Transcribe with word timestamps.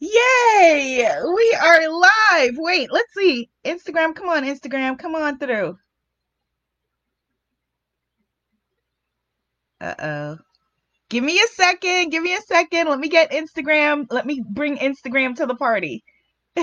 Yay! 0.00 1.06
We 1.34 1.58
are 1.62 1.88
live. 1.90 2.54
Wait, 2.56 2.90
let's 2.90 3.12
see. 3.14 3.50
Instagram, 3.64 4.14
come 4.14 4.30
on, 4.30 4.44
Instagram, 4.44 4.98
come 4.98 5.14
on 5.14 5.38
through. 5.38 5.76
Uh 9.80 9.94
oh. 9.98 10.38
Give 11.10 11.24
me 11.24 11.38
a 11.40 11.46
second. 11.48 12.10
Give 12.10 12.22
me 12.22 12.34
a 12.34 12.40
second. 12.42 12.88
Let 12.88 12.98
me 12.98 13.08
get 13.08 13.32
Instagram. 13.32 14.06
Let 14.10 14.26
me 14.26 14.42
bring 14.48 14.78
Instagram 14.78 15.36
to 15.36 15.46
the 15.46 15.56
party. 15.56 16.04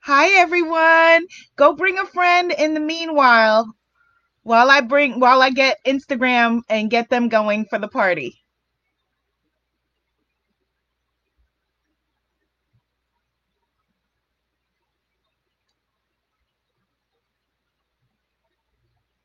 Hi, 0.00 0.28
everyone. 0.40 1.26
Go 1.56 1.74
bring 1.74 1.98
a 1.98 2.06
friend 2.06 2.52
in 2.56 2.74
the 2.74 2.80
meanwhile 2.80 3.72
while 4.42 4.70
I 4.70 4.80
bring 4.82 5.18
while 5.20 5.42
I 5.42 5.50
get 5.50 5.78
Instagram 5.86 6.60
and 6.68 6.90
get 6.90 7.10
them 7.10 7.28
going 7.28 7.66
for 7.70 7.78
the 7.78 7.88
party. 7.88 8.40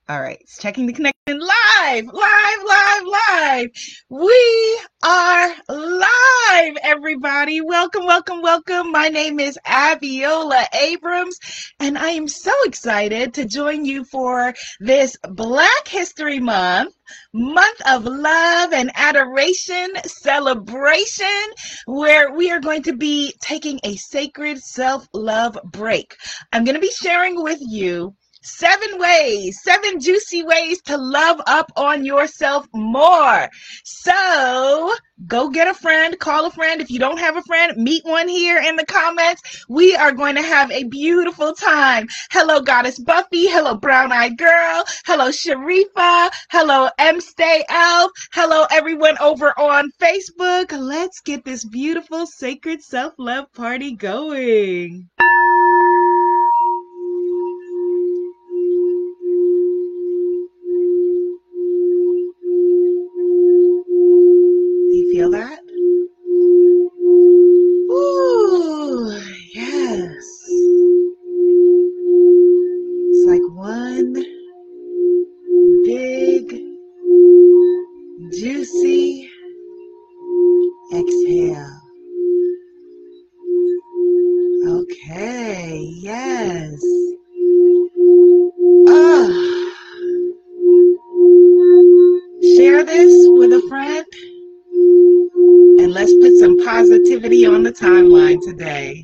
All 0.07 0.21
right, 0.21 0.37
it's 0.39 0.59
checking 0.59 0.85
the 0.85 0.93
connection 0.93 1.39
live, 1.39 2.05
live, 2.05 2.59
live, 2.67 3.03
live. 3.07 3.69
We 4.07 4.79
are 5.01 5.51
live, 5.67 6.77
everybody. 6.83 7.61
Welcome, 7.61 8.05
welcome, 8.05 8.43
welcome. 8.43 8.91
My 8.91 9.07
name 9.07 9.39
is 9.39 9.57
Abiola 9.65 10.67
Abrams, 10.79 11.39
and 11.79 11.97
I 11.97 12.09
am 12.09 12.27
so 12.27 12.51
excited 12.65 13.33
to 13.33 13.45
join 13.45 13.83
you 13.83 14.03
for 14.05 14.53
this 14.79 15.17
Black 15.27 15.87
History 15.87 16.39
Month, 16.39 16.93
month 17.33 17.81
of 17.87 18.05
love 18.05 18.73
and 18.73 18.91
adoration 18.93 19.91
celebration, 20.05 21.45
where 21.87 22.31
we 22.31 22.51
are 22.51 22.59
going 22.59 22.83
to 22.83 22.93
be 22.93 23.33
taking 23.41 23.79
a 23.83 23.95
sacred 23.95 24.59
self 24.59 25.07
love 25.13 25.57
break. 25.63 26.15
I'm 26.53 26.63
going 26.63 26.75
to 26.75 26.79
be 26.79 26.91
sharing 26.91 27.41
with 27.41 27.57
you 27.59 28.15
Seven 28.47 28.99
ways, 28.99 29.59
seven 29.63 29.99
juicy 29.99 30.43
ways 30.43 30.79
to 30.83 30.97
love 30.97 31.41
up 31.47 31.71
on 31.75 32.05
yourself 32.05 32.67
more. 32.75 33.49
So 33.83 34.93
go 35.25 35.49
get 35.49 35.67
a 35.67 35.73
friend, 35.73 36.17
call 36.19 36.45
a 36.45 36.51
friend. 36.51 36.79
If 36.79 36.91
you 36.91 36.99
don't 36.99 37.17
have 37.17 37.37
a 37.37 37.41
friend, 37.41 37.75
meet 37.75 38.05
one 38.05 38.27
here 38.27 38.59
in 38.59 38.75
the 38.75 38.85
comments. 38.85 39.65
We 39.67 39.95
are 39.95 40.11
going 40.11 40.35
to 40.35 40.43
have 40.43 40.69
a 40.69 40.83
beautiful 40.83 41.53
time. 41.53 42.07
Hello, 42.31 42.61
Goddess 42.61 42.99
Buffy. 42.99 43.47
Hello, 43.47 43.77
Brown 43.77 44.11
Eyed 44.11 44.37
Girl. 44.37 44.83
Hello, 45.07 45.29
Sharifa. 45.29 46.29
Hello, 46.51 46.89
M 46.99 47.19
Stay 47.21 47.65
Elf. 47.67 48.11
Hello, 48.31 48.67
everyone 48.71 49.17
over 49.19 49.59
on 49.59 49.89
Facebook. 49.99 50.71
Let's 50.71 51.19
get 51.21 51.45
this 51.45 51.65
beautiful 51.65 52.27
sacred 52.27 52.83
self 52.83 53.15
love 53.17 53.51
party 53.53 53.95
going. 53.95 55.09
Today. 98.45 99.03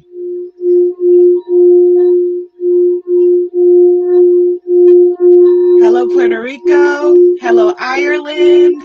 Hello, 5.82 6.08
Puerto 6.08 6.40
Rico. 6.40 7.16
Hello, 7.42 7.74
Ireland. 7.80 8.84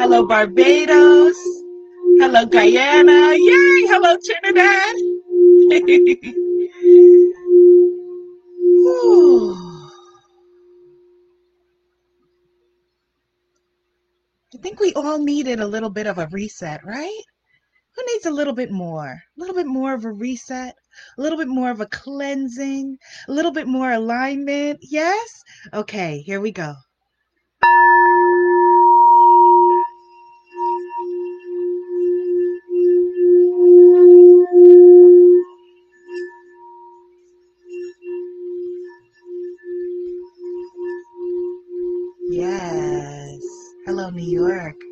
Hello, 0.00 0.26
Barbados. 0.26 1.36
Hello, 2.18 2.46
Guyana. 2.46 3.34
Yay! 3.36 3.86
Hello, 3.86 4.16
Trinidad. 4.26 4.96
I 14.52 14.58
think 14.60 14.80
we 14.80 14.92
all 14.94 15.18
needed 15.18 15.60
a 15.60 15.66
little 15.66 15.90
bit 15.90 16.08
of 16.08 16.18
a 16.18 16.26
reset, 16.32 16.84
right? 16.84 17.22
Who 18.00 18.06
needs 18.14 18.24
a 18.24 18.30
little 18.30 18.54
bit 18.54 18.70
more? 18.70 19.10
A 19.10 19.20
little 19.36 19.54
bit 19.54 19.66
more 19.66 19.92
of 19.92 20.06
a 20.06 20.10
reset? 20.10 20.74
A 21.18 21.20
little 21.20 21.36
bit 21.36 21.48
more 21.48 21.70
of 21.70 21.82
a 21.82 21.86
cleansing? 21.86 22.96
A 23.28 23.30
little 23.30 23.52
bit 23.52 23.66
more 23.66 23.92
alignment? 23.92 24.78
Yes? 24.80 25.44
Okay, 25.74 26.22
here 26.22 26.40
we 26.40 26.50
go. 26.50 26.72
Yes. 42.30 43.42
Hello, 43.84 44.08
New 44.08 44.22
York. 44.22 44.89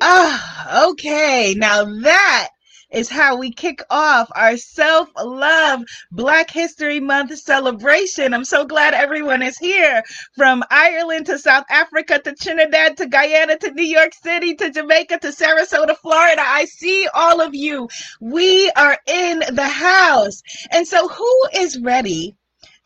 Oh, 0.00 0.88
okay, 0.90 1.54
now 1.56 1.84
that 2.02 2.50
is 2.90 3.08
how 3.08 3.36
we 3.36 3.50
kick 3.50 3.82
off 3.88 4.28
our 4.34 4.58
self 4.58 5.08
love 5.16 5.82
Black 6.12 6.50
History 6.50 7.00
Month 7.00 7.36
celebration. 7.38 8.34
I'm 8.34 8.44
so 8.44 8.66
glad 8.66 8.92
everyone 8.92 9.40
is 9.40 9.56
here 9.56 10.02
from 10.36 10.62
Ireland 10.70 11.24
to 11.26 11.38
South 11.38 11.64
Africa 11.70 12.18
to 12.18 12.34
Trinidad 12.34 12.98
to 12.98 13.06
Guyana 13.06 13.56
to 13.58 13.70
New 13.70 13.84
York 13.84 14.12
City 14.12 14.54
to 14.56 14.70
Jamaica 14.70 15.18
to 15.20 15.28
Sarasota, 15.28 15.96
Florida. 15.96 16.42
I 16.44 16.66
see 16.66 17.08
all 17.14 17.40
of 17.40 17.54
you. 17.54 17.88
We 18.20 18.70
are 18.76 18.98
in 19.06 19.38
the 19.38 19.68
house. 19.68 20.42
And 20.70 20.86
so, 20.86 21.08
who 21.08 21.48
is 21.54 21.80
ready 21.80 22.36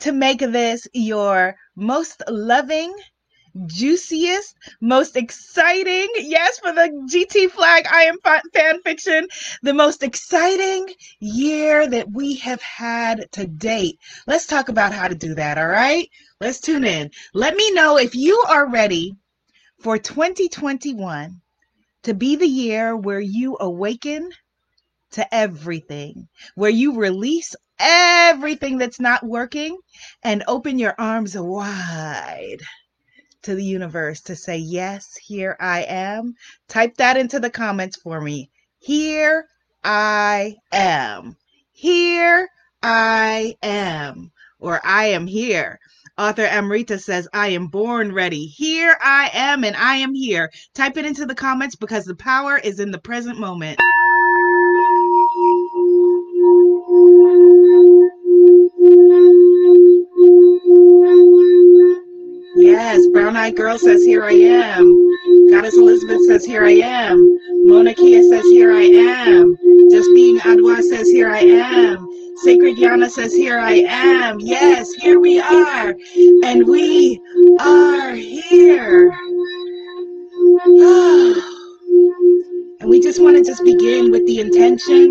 to 0.01 0.13
make 0.13 0.41
this 0.41 0.87
your 0.93 1.57
most 1.77 2.23
loving? 2.29 2.95
juiciest, 3.67 4.55
most 4.81 5.17
exciting, 5.17 6.09
yes, 6.17 6.59
for 6.59 6.73
the 6.73 6.89
GT 7.11 7.51
flag, 7.51 7.87
I 7.91 8.03
am 8.03 8.17
fan 8.53 8.81
fiction, 8.83 9.27
the 9.63 9.75
most 9.75 10.03
exciting 10.03 10.87
year 11.19 11.89
that 11.89 12.11
we 12.13 12.37
have 12.37 12.63
had 12.63 13.27
to 13.33 13.47
date. 13.47 13.99
Let's 14.27 14.47
talk 14.47 14.69
about 14.69 14.93
how 14.93 15.09
to 15.09 15.15
do 15.15 15.35
that, 15.35 15.59
all 15.59 15.69
right? 15.69 16.09
Let's 16.41 16.61
tune 16.61 16.85
in. 16.85 17.11
Let 17.35 17.57
me 17.57 17.73
know 17.73 17.99
if 17.99 18.15
you 18.15 18.39
are 18.49 18.71
ready 18.71 19.15
for 19.81 19.99
2021 19.99 21.41
to 22.05 22.15
be 22.15 22.37
the 22.37 22.47
year 22.47 22.97
where 22.97 23.21
you 23.21 23.57
awaken 23.61 24.31
to 25.13 25.35
everything, 25.35 26.29
where 26.55 26.71
you 26.71 26.97
release 26.97 27.55
everything 27.79 28.79
that's 28.79 29.01
not 29.01 29.25
working 29.25 29.79
and 30.23 30.45
open 30.47 30.79
your 30.79 30.95
arms 30.99 31.37
wide 31.37 32.59
to 33.43 33.55
the 33.55 33.65
universe 33.65 34.21
to 34.23 34.37
say, 34.37 34.59
Yes, 34.59 35.17
here 35.17 35.57
I 35.61 35.83
am. 35.83 36.35
Type 36.69 36.97
that 36.97 37.17
into 37.17 37.41
the 37.41 37.51
comments 37.51 37.97
for 37.97 38.21
me. 38.21 38.51
Here 38.79 39.47
I 39.85 40.57
am. 40.73 41.37
Here 41.73 42.49
I 42.83 43.57
am. 43.63 44.33
Or 44.61 44.81
I 44.85 45.07
am 45.07 45.27
here. 45.27 45.79
Author 46.19 46.47
Amrita 46.47 46.99
says, 46.99 47.29
I 47.33 47.49
am 47.49 47.69
born 47.69 48.13
ready. 48.13 48.47
Here 48.47 48.99
I 49.01 49.31
am 49.33 49.63
and 49.63 49.77
I 49.77 49.97
am 49.97 50.15
here. 50.15 50.51
Type 50.75 50.97
it 50.97 51.07
into 51.07 51.27
the 51.27 51.35
comments 51.35 51.77
because 51.77 52.05
the 52.05 52.17
power 52.17 52.59
is 52.59 52.81
in 52.81 52.91
the 52.91 52.99
present 52.99 53.39
moment. 53.39 53.81
Yes, 62.81 63.09
Brown 63.09 63.37
Eyed 63.37 63.57
Girl 63.57 63.77
says, 63.77 64.05
Here 64.05 64.23
I 64.23 64.31
am. 64.31 65.51
Goddess 65.51 65.77
Elizabeth 65.77 66.25
says, 66.27 66.45
Here 66.45 66.65
I 66.65 66.75
am. 66.75 67.19
Mona 67.65 67.93
Kia 67.93 68.23
says, 68.23 68.45
Here 68.45 68.73
I 68.73 68.83
am. 68.83 69.57
Just 69.91 70.09
Being 70.15 70.39
Adwa 70.39 70.81
says, 70.83 71.09
Here 71.09 71.29
I 71.29 71.41
am. 71.41 72.09
Sacred 72.45 72.77
Yana 72.77 73.11
says, 73.11 73.35
Here 73.35 73.59
I 73.59 73.83
am. 73.89 74.39
Yes, 74.39 74.93
here 74.93 75.19
we 75.19 75.41
are. 75.41 75.93
And 76.45 76.69
we 76.69 77.21
are 77.59 78.15
here. 78.15 79.11
and 82.79 82.89
we 82.89 83.01
just 83.01 83.21
want 83.21 83.37
to 83.37 83.43
just 83.43 83.65
begin 83.65 84.13
with 84.13 84.25
the 84.25 84.39
intention, 84.39 85.11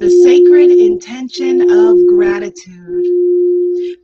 the 0.00 0.10
sacred 0.24 0.72
intention 0.72 1.70
of 1.70 1.96
gratitude. 2.08 3.06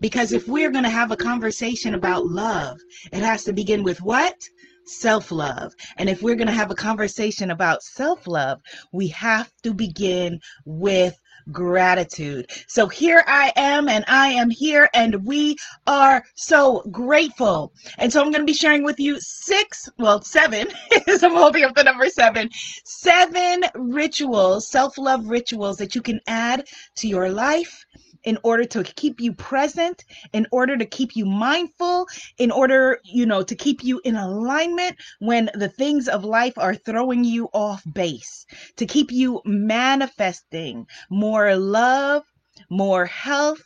Because 0.00 0.32
if 0.32 0.48
we're 0.48 0.70
going 0.70 0.84
to 0.84 0.90
have 0.90 1.10
a 1.10 1.16
conversation 1.16 1.94
about 1.94 2.26
love, 2.26 2.78
it 3.12 3.22
has 3.22 3.44
to 3.44 3.52
begin 3.52 3.82
with 3.82 4.00
what? 4.02 4.36
Self 4.84 5.30
love. 5.30 5.72
And 5.96 6.08
if 6.08 6.22
we're 6.22 6.34
going 6.34 6.48
to 6.48 6.52
have 6.52 6.70
a 6.70 6.74
conversation 6.74 7.50
about 7.50 7.82
self 7.82 8.26
love, 8.26 8.60
we 8.92 9.08
have 9.08 9.50
to 9.62 9.72
begin 9.72 10.40
with 10.64 11.16
gratitude. 11.50 12.50
So 12.68 12.86
here 12.86 13.24
I 13.26 13.52
am, 13.56 13.88
and 13.88 14.04
I 14.06 14.28
am 14.28 14.50
here, 14.50 14.88
and 14.94 15.24
we 15.24 15.56
are 15.86 16.22
so 16.34 16.82
grateful. 16.90 17.72
And 17.98 18.12
so 18.12 18.20
I'm 18.20 18.30
going 18.30 18.42
to 18.42 18.46
be 18.46 18.52
sharing 18.52 18.84
with 18.84 19.00
you 19.00 19.18
six, 19.20 19.88
well, 19.98 20.22
seven, 20.22 20.68
I'm 21.08 21.32
holding 21.32 21.64
up 21.64 21.74
the 21.74 21.84
number 21.84 22.08
seven, 22.08 22.48
seven 22.84 23.64
rituals, 23.74 24.68
self 24.68 24.98
love 24.98 25.26
rituals 25.26 25.76
that 25.78 25.94
you 25.94 26.02
can 26.02 26.20
add 26.26 26.64
to 26.96 27.08
your 27.08 27.30
life 27.30 27.84
in 28.24 28.38
order 28.42 28.64
to 28.64 28.82
keep 28.84 29.20
you 29.20 29.32
present, 29.32 30.04
in 30.32 30.46
order 30.50 30.76
to 30.76 30.86
keep 30.86 31.16
you 31.16 31.24
mindful, 31.26 32.06
in 32.38 32.50
order, 32.50 33.00
you 33.04 33.26
know, 33.26 33.42
to 33.42 33.54
keep 33.54 33.82
you 33.82 34.00
in 34.04 34.16
alignment 34.16 34.96
when 35.20 35.50
the 35.54 35.68
things 35.68 36.08
of 36.08 36.24
life 36.24 36.54
are 36.56 36.74
throwing 36.74 37.24
you 37.24 37.48
off 37.52 37.82
base, 37.92 38.46
to 38.76 38.86
keep 38.86 39.10
you 39.10 39.40
manifesting 39.44 40.86
more 41.10 41.56
love, 41.56 42.22
more 42.70 43.06
health, 43.06 43.62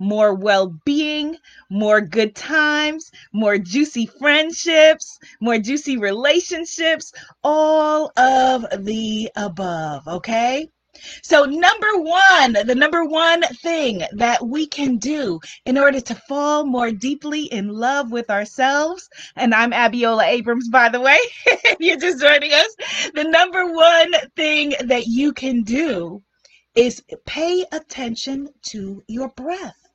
more 0.00 0.34
well 0.34 0.74
being, 0.84 1.36
more 1.68 2.00
good 2.00 2.34
times, 2.34 3.10
more 3.32 3.58
juicy 3.58 4.06
friendships, 4.06 5.18
more 5.40 5.58
juicy 5.58 5.96
relationships, 5.98 7.12
all 7.44 8.10
of 8.16 8.64
the 8.84 9.30
above, 9.36 10.08
okay? 10.08 10.66
So, 11.22 11.44
number 11.44 11.88
one, 11.96 12.52
the 12.52 12.74
number 12.74 13.04
one 13.04 13.42
thing 13.42 14.02
that 14.12 14.46
we 14.46 14.66
can 14.66 14.98
do 14.98 15.40
in 15.66 15.78
order 15.78 16.00
to 16.00 16.14
fall 16.14 16.64
more 16.64 16.90
deeply 16.90 17.44
in 17.44 17.68
love 17.68 18.10
with 18.12 18.30
ourselves, 18.30 19.08
and 19.36 19.54
I'm 19.54 19.72
Abiola 19.72 20.24
Abrams, 20.24 20.68
by 20.68 20.88
the 20.88 21.00
way, 21.00 21.18
you're 21.80 21.96
just 21.98 22.20
joining 22.20 22.52
us. 22.52 22.76
The 23.14 23.24
number 23.24 23.72
one 23.72 24.12
thing 24.36 24.74
that 24.84 25.06
you 25.06 25.32
can 25.32 25.62
do 25.62 26.22
is 26.74 27.02
pay 27.26 27.64
attention 27.72 28.48
to 28.62 29.02
your 29.08 29.28
breath. 29.30 29.89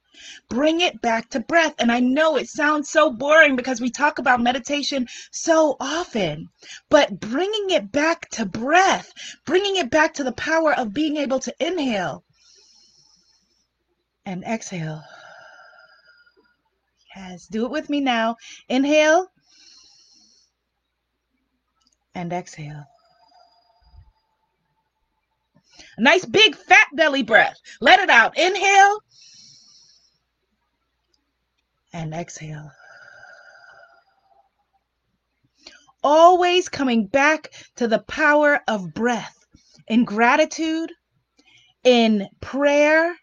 Bring 0.50 0.82
it 0.82 1.02
back 1.02 1.30
to 1.32 1.40
breath. 1.40 1.76
And 1.80 1.92
I 1.92 2.00
know 2.00 2.38
it 2.38 2.48
sounds 2.48 2.90
so 2.90 3.12
boring 3.12 3.56
because 3.56 3.82
we 3.82 3.90
talk 3.90 4.20
about 4.20 4.42
meditation 4.42 5.08
so 5.32 5.76
often, 5.80 6.50
but 6.90 7.20
bringing 7.20 7.70
it 7.72 7.92
back 7.92 8.30
to 8.32 8.46
breath, 8.46 9.12
bringing 9.46 9.76
it 9.78 9.90
back 9.90 10.14
to 10.16 10.24
the 10.24 10.32
power 10.34 10.74
of 10.74 10.94
being 10.94 11.18
able 11.18 11.40
to 11.40 11.54
inhale 11.60 12.24
and 14.26 14.44
exhale. 14.44 15.04
Yes, 17.16 17.48
do 17.48 17.66
it 17.66 17.72
with 17.72 17.90
me 17.90 18.02
now. 18.02 18.36
Inhale 18.68 19.28
and 22.14 22.34
exhale. 22.34 22.86
Nice 25.98 26.26
big 26.26 26.56
fat 26.56 26.88
belly 26.94 27.24
breath. 27.24 27.56
Let 27.80 28.00
it 28.00 28.10
out. 28.10 28.38
Inhale 28.38 29.00
and 31.96 32.14
exhale. 32.14 32.72
Always 36.04 36.70
coming 36.70 37.08
back 37.08 37.52
to 37.78 37.88
the 37.88 38.00
power 38.00 38.60
of 38.68 38.94
breath 38.94 39.36
in 39.88 40.04
gratitude, 40.06 40.92
in 41.84 42.28
prayer. 42.42 43.16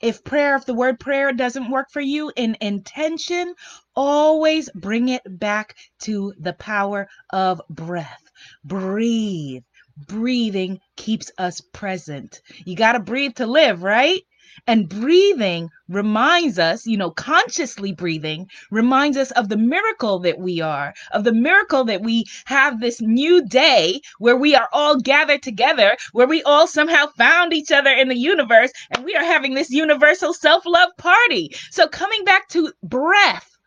If 0.00 0.24
prayer, 0.24 0.56
if 0.56 0.64
the 0.64 0.74
word 0.74 0.98
prayer 0.98 1.32
doesn't 1.32 1.70
work 1.70 1.88
for 1.92 2.00
you, 2.00 2.32
in 2.36 2.56
intention, 2.62 3.54
always 3.94 4.70
bring 4.74 5.10
it 5.10 5.22
back 5.38 5.76
to 6.00 6.32
the 6.38 6.54
power 6.54 7.08
of 7.30 7.60
breath. 7.68 8.22
Breathe. 8.64 9.62
Breathing 10.08 10.78
keeps 10.96 11.30
us 11.36 11.60
present. 11.60 12.40
You 12.64 12.76
got 12.76 12.92
to 12.92 13.00
breathe 13.00 13.34
to 13.36 13.46
live, 13.46 13.82
right? 13.82 14.22
And 14.66 14.88
breathing 14.88 15.70
reminds 15.88 16.58
us, 16.58 16.86
you 16.86 16.96
know, 16.96 17.10
consciously 17.10 17.92
breathing 17.92 18.48
reminds 18.70 19.16
us 19.16 19.30
of 19.32 19.48
the 19.48 19.56
miracle 19.56 20.18
that 20.20 20.38
we 20.38 20.60
are, 20.60 20.94
of 21.12 21.24
the 21.24 21.32
miracle 21.32 21.84
that 21.84 22.02
we 22.02 22.24
have 22.46 22.80
this 22.80 23.00
new 23.00 23.44
day 23.46 24.00
where 24.18 24.36
we 24.36 24.54
are 24.54 24.68
all 24.72 24.96
gathered 24.98 25.42
together, 25.42 25.96
where 26.12 26.26
we 26.26 26.42
all 26.44 26.66
somehow 26.66 27.06
found 27.18 27.52
each 27.52 27.72
other 27.72 27.90
in 27.90 28.08
the 28.08 28.18
universe, 28.18 28.72
and 28.90 29.04
we 29.04 29.14
are 29.16 29.24
having 29.24 29.54
this 29.54 29.70
universal 29.70 30.32
self 30.34 30.64
love 30.66 30.90
party. 30.98 31.54
So, 31.70 31.88
coming 31.88 32.24
back 32.24 32.48
to 32.50 32.72
breath 32.82 33.58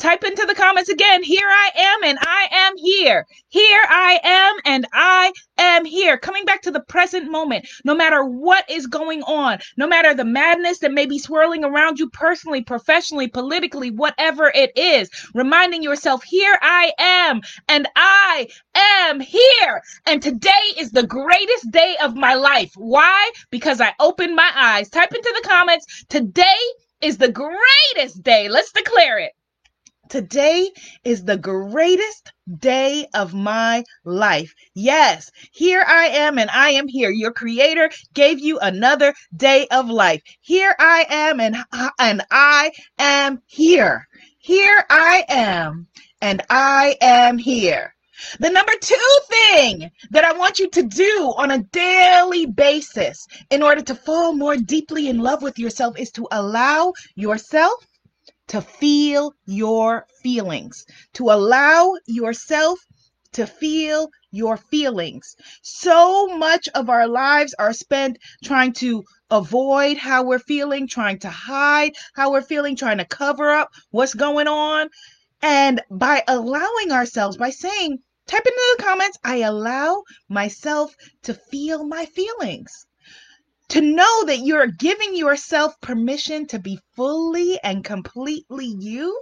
Type 0.00 0.24
into 0.24 0.46
the 0.46 0.54
comments 0.54 0.88
again, 0.88 1.22
here 1.22 1.46
I 1.46 1.70
am 1.76 2.04
and 2.04 2.18
I 2.22 2.48
am 2.50 2.72
here. 2.78 3.26
Here 3.48 3.82
I 3.86 4.18
am 4.22 4.56
and 4.64 4.86
I 4.94 5.30
am 5.58 5.84
here. 5.84 6.16
Coming 6.16 6.46
back 6.46 6.62
to 6.62 6.70
the 6.70 6.80
present 6.80 7.30
moment, 7.30 7.68
no 7.84 7.94
matter 7.94 8.24
what 8.24 8.64
is 8.70 8.86
going 8.86 9.22
on, 9.24 9.58
no 9.76 9.86
matter 9.86 10.14
the 10.14 10.24
madness 10.24 10.78
that 10.78 10.94
may 10.94 11.04
be 11.04 11.18
swirling 11.18 11.64
around 11.64 11.98
you 11.98 12.08
personally, 12.08 12.64
professionally, 12.64 13.28
politically, 13.28 13.90
whatever 13.90 14.50
it 14.54 14.72
is, 14.74 15.10
reminding 15.34 15.82
yourself, 15.82 16.24
here 16.24 16.58
I 16.62 16.92
am 16.98 17.42
and 17.68 17.86
I 17.94 18.48
am 18.74 19.20
here. 19.20 19.82
And 20.06 20.22
today 20.22 20.50
is 20.78 20.92
the 20.92 21.06
greatest 21.06 21.70
day 21.72 21.98
of 22.02 22.16
my 22.16 22.32
life. 22.32 22.72
Why? 22.74 23.32
Because 23.50 23.82
I 23.82 23.92
opened 24.00 24.34
my 24.34 24.50
eyes. 24.56 24.88
Type 24.88 25.12
into 25.12 25.40
the 25.42 25.46
comments, 25.46 26.06
today 26.08 26.44
is 27.02 27.18
the 27.18 27.30
greatest 27.30 28.22
day. 28.22 28.48
Let's 28.48 28.72
declare 28.72 29.18
it. 29.18 29.32
Today 30.10 30.68
is 31.04 31.22
the 31.22 31.36
greatest 31.36 32.32
day 32.58 33.06
of 33.14 33.32
my 33.32 33.84
life. 34.04 34.52
Yes, 34.74 35.30
here 35.52 35.84
I 35.86 36.06
am 36.06 36.36
and 36.36 36.50
I 36.50 36.70
am 36.70 36.88
here. 36.88 37.10
Your 37.10 37.32
creator 37.32 37.88
gave 38.12 38.40
you 38.40 38.58
another 38.58 39.14
day 39.36 39.68
of 39.70 39.88
life. 39.88 40.20
Here 40.40 40.74
I 40.80 41.06
am 41.08 41.38
and, 41.38 41.58
and 42.00 42.22
I 42.28 42.72
am 42.98 43.40
here. 43.46 44.08
Here 44.40 44.84
I 44.90 45.24
am 45.28 45.86
and 46.20 46.42
I 46.50 46.96
am 47.00 47.38
here. 47.38 47.94
The 48.40 48.50
number 48.50 48.72
two 48.80 49.18
thing 49.28 49.92
that 50.10 50.24
I 50.24 50.32
want 50.32 50.58
you 50.58 50.68
to 50.70 50.82
do 50.82 51.32
on 51.36 51.52
a 51.52 51.62
daily 51.62 52.46
basis 52.46 53.28
in 53.50 53.62
order 53.62 53.82
to 53.82 53.94
fall 53.94 54.32
more 54.32 54.56
deeply 54.56 55.08
in 55.08 55.20
love 55.20 55.40
with 55.40 55.56
yourself 55.56 55.96
is 55.96 56.10
to 56.12 56.26
allow 56.32 56.94
yourself 57.14 57.86
to 58.50 58.60
feel 58.60 59.32
your 59.46 60.06
feelings, 60.24 60.84
to 61.12 61.30
allow 61.30 61.94
yourself 62.06 62.80
to 63.32 63.46
feel 63.46 64.10
your 64.32 64.56
feelings. 64.56 65.36
So 65.62 66.26
much 66.36 66.68
of 66.74 66.90
our 66.90 67.06
lives 67.06 67.54
are 67.60 67.72
spent 67.72 68.18
trying 68.42 68.72
to 68.74 69.04
avoid 69.30 69.98
how 69.98 70.24
we're 70.24 70.40
feeling, 70.40 70.88
trying 70.88 71.20
to 71.20 71.30
hide 71.30 71.92
how 72.14 72.32
we're 72.32 72.42
feeling, 72.42 72.74
trying 72.74 72.98
to 72.98 73.04
cover 73.04 73.50
up 73.50 73.70
what's 73.92 74.14
going 74.14 74.48
on. 74.48 74.88
And 75.42 75.80
by 75.88 76.24
allowing 76.26 76.90
ourselves, 76.90 77.36
by 77.36 77.50
saying, 77.50 77.98
type 78.26 78.44
into 78.44 78.76
the 78.76 78.82
comments, 78.82 79.18
I 79.22 79.36
allow 79.42 80.02
myself 80.28 80.96
to 81.22 81.34
feel 81.34 81.84
my 81.84 82.04
feelings 82.06 82.86
to 83.70 83.80
know 83.80 84.24
that 84.26 84.40
you're 84.44 84.66
giving 84.66 85.16
yourself 85.16 85.80
permission 85.80 86.46
to 86.48 86.58
be 86.58 86.78
fully 86.94 87.58
and 87.62 87.84
completely 87.84 88.66
you 88.78 89.16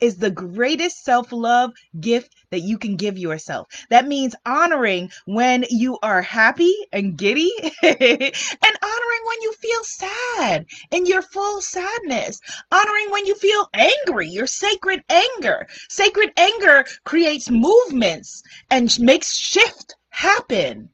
is 0.00 0.16
the 0.16 0.30
greatest 0.30 1.04
self 1.04 1.32
love 1.32 1.72
gift 2.00 2.34
that 2.50 2.60
you 2.60 2.78
can 2.78 2.96
give 2.96 3.16
yourself. 3.18 3.68
That 3.90 4.06
means 4.06 4.34
honoring 4.44 5.10
when 5.26 5.64
you 5.70 5.98
are 6.02 6.22
happy 6.22 6.74
and 6.92 7.16
giddy 7.16 7.50
and 7.82 8.76
honoring 8.82 9.24
when 9.24 9.42
you 9.42 9.52
feel 9.54 9.84
sad 9.84 10.66
in 10.90 11.06
your 11.06 11.22
full 11.22 11.60
sadness, 11.62 12.40
honoring 12.72 13.10
when 13.10 13.26
you 13.26 13.34
feel 13.34 13.68
angry, 13.74 14.28
your 14.28 14.46
sacred 14.46 15.02
anger. 15.08 15.66
Sacred 15.88 16.32
anger 16.36 16.84
creates 17.04 17.50
movements 17.50 18.42
and 18.70 18.98
makes 19.00 19.36
shift 19.36 19.94
happen. 20.10 20.90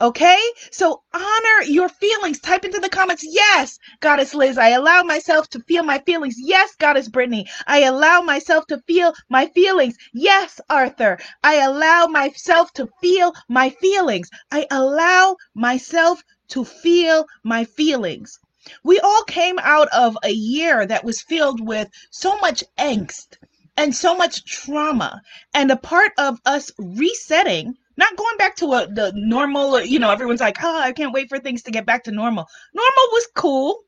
Okay? 0.00 0.40
So 0.70 1.02
honor 1.12 1.62
your 1.66 1.88
feelings. 1.88 2.40
Type 2.40 2.64
into 2.64 2.78
the 2.78 2.88
comments, 2.88 3.24
yes, 3.26 3.78
Goddess 4.00 4.34
Liz, 4.34 4.56
I 4.56 4.70
allow 4.70 5.02
myself 5.02 5.48
to 5.50 5.60
feel 5.60 5.82
my 5.82 5.98
feelings. 5.98 6.36
Yes, 6.38 6.74
Goddess 6.76 7.08
Brittany, 7.08 7.46
I 7.66 7.80
allow 7.82 8.22
myself 8.22 8.66
to 8.68 8.78
feel 8.86 9.12
my 9.28 9.46
feelings. 9.48 9.96
Yes, 10.14 10.60
Arthur, 10.70 11.18
I 11.44 11.56
allow 11.56 12.06
myself 12.06 12.72
to 12.74 12.88
feel 13.00 13.34
my 13.48 13.70
feelings. 13.70 14.30
I 14.50 14.66
allow 14.70 15.36
myself 15.54 16.22
to 16.48 16.64
feel 16.64 17.26
my 17.44 17.64
feelings. 17.64 18.38
We 18.84 19.00
all 19.00 19.24
came 19.24 19.58
out 19.58 19.88
of 19.88 20.16
a 20.22 20.30
year 20.30 20.86
that 20.86 21.04
was 21.04 21.22
filled 21.22 21.66
with 21.66 21.88
so 22.10 22.38
much 22.38 22.62
angst 22.78 23.36
and 23.76 23.94
so 23.94 24.14
much 24.14 24.44
trauma. 24.44 25.22
And 25.54 25.70
a 25.70 25.76
part 25.76 26.12
of 26.18 26.38
us 26.44 26.70
resetting 26.78 27.74
not 28.00 28.16
going 28.16 28.36
back 28.36 28.56
to 28.56 28.66
a, 28.72 28.86
the 28.88 29.12
normal, 29.14 29.76
uh, 29.76 29.80
you 29.80 30.00
know, 30.00 30.10
everyone's 30.10 30.40
like, 30.40 30.56
oh, 30.62 30.80
I 30.80 30.90
can't 30.92 31.12
wait 31.12 31.28
for 31.28 31.38
things 31.38 31.62
to 31.62 31.70
get 31.70 31.86
back 31.86 32.02
to 32.04 32.10
normal. 32.10 32.46
Normal 32.74 33.06
was 33.12 33.28
cool. 33.36 33.78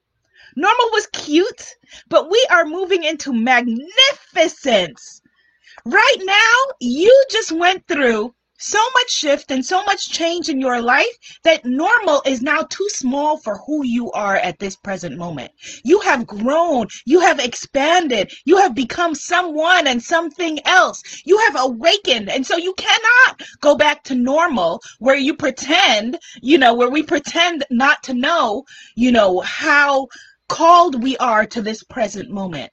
Normal 0.54 0.90
was 0.92 1.08
cute, 1.08 1.76
but 2.08 2.30
we 2.30 2.46
are 2.50 2.64
moving 2.64 3.04
into 3.04 3.32
magnificence. 3.32 5.22
Right 5.84 6.20
now, 6.20 6.74
you 6.80 7.24
just 7.30 7.52
went 7.52 7.88
through 7.88 8.34
so 8.62 8.78
much 8.94 9.10
shift 9.10 9.50
and 9.50 9.64
so 9.64 9.82
much 9.84 10.08
change 10.08 10.48
in 10.48 10.60
your 10.60 10.80
life 10.80 11.16
that 11.42 11.64
normal 11.64 12.22
is 12.24 12.42
now 12.42 12.62
too 12.62 12.88
small 12.90 13.36
for 13.38 13.58
who 13.66 13.84
you 13.84 14.10
are 14.12 14.36
at 14.36 14.58
this 14.58 14.76
present 14.76 15.16
moment. 15.16 15.50
You 15.84 16.00
have 16.00 16.26
grown, 16.26 16.86
you 17.04 17.20
have 17.20 17.40
expanded, 17.40 18.32
you 18.44 18.56
have 18.58 18.74
become 18.74 19.14
someone 19.14 19.86
and 19.86 20.02
something 20.02 20.60
else. 20.64 21.02
You 21.24 21.38
have 21.38 21.56
awakened. 21.58 22.30
And 22.30 22.46
so 22.46 22.56
you 22.56 22.74
cannot 22.74 23.42
go 23.60 23.74
back 23.76 24.04
to 24.04 24.14
normal 24.14 24.80
where 24.98 25.16
you 25.16 25.34
pretend, 25.34 26.18
you 26.40 26.58
know, 26.58 26.74
where 26.74 26.90
we 26.90 27.02
pretend 27.02 27.64
not 27.70 28.02
to 28.04 28.14
know, 28.14 28.64
you 28.94 29.10
know, 29.10 29.40
how 29.40 30.06
called 30.48 31.02
we 31.02 31.16
are 31.16 31.46
to 31.46 31.62
this 31.62 31.82
present 31.82 32.30
moment. 32.30 32.70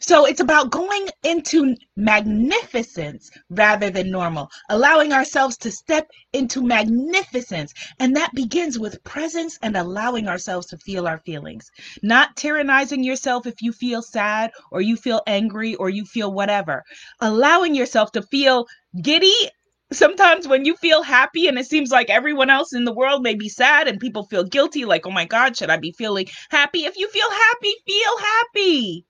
So 0.00 0.26
it's 0.26 0.40
about 0.40 0.70
going 0.70 1.08
into 1.24 1.74
magnificence 1.96 3.30
rather 3.50 3.90
than 3.90 4.10
normal, 4.10 4.50
allowing 4.68 5.12
ourselves 5.12 5.56
to 5.58 5.70
step 5.70 6.06
into 6.32 6.62
magnificence. 6.62 7.72
And 7.98 8.14
that 8.16 8.34
begins 8.34 8.78
with 8.78 9.02
presence 9.04 9.58
and 9.62 9.76
allowing 9.76 10.28
ourselves 10.28 10.66
to 10.68 10.78
feel 10.78 11.06
our 11.06 11.18
feelings, 11.18 11.70
not 12.02 12.36
tyrannizing 12.36 13.04
yourself 13.04 13.46
if 13.46 13.62
you 13.62 13.72
feel 13.72 14.02
sad 14.02 14.50
or 14.70 14.80
you 14.80 14.96
feel 14.96 15.22
angry 15.26 15.74
or 15.74 15.90
you 15.90 16.04
feel 16.04 16.32
whatever, 16.32 16.82
allowing 17.20 17.74
yourself 17.74 18.12
to 18.12 18.22
feel 18.22 18.66
giddy. 19.02 19.34
Sometimes 19.90 20.46
when 20.46 20.66
you 20.66 20.76
feel 20.76 21.02
happy 21.02 21.48
and 21.48 21.58
it 21.58 21.66
seems 21.66 21.90
like 21.90 22.10
everyone 22.10 22.50
else 22.50 22.74
in 22.74 22.84
the 22.84 22.92
world 22.92 23.22
may 23.22 23.34
be 23.34 23.48
sad 23.48 23.88
and 23.88 23.98
people 23.98 24.26
feel 24.26 24.44
guilty 24.44 24.84
like 24.84 25.06
oh 25.06 25.10
my 25.10 25.24
god 25.24 25.56
should 25.56 25.70
i 25.70 25.78
be 25.78 25.92
feeling 25.96 26.26
happy? 26.50 26.84
If 26.84 26.98
you 26.98 27.08
feel 27.08 27.30
happy 27.30 27.74
feel 27.86 28.18
happy 28.18 29.07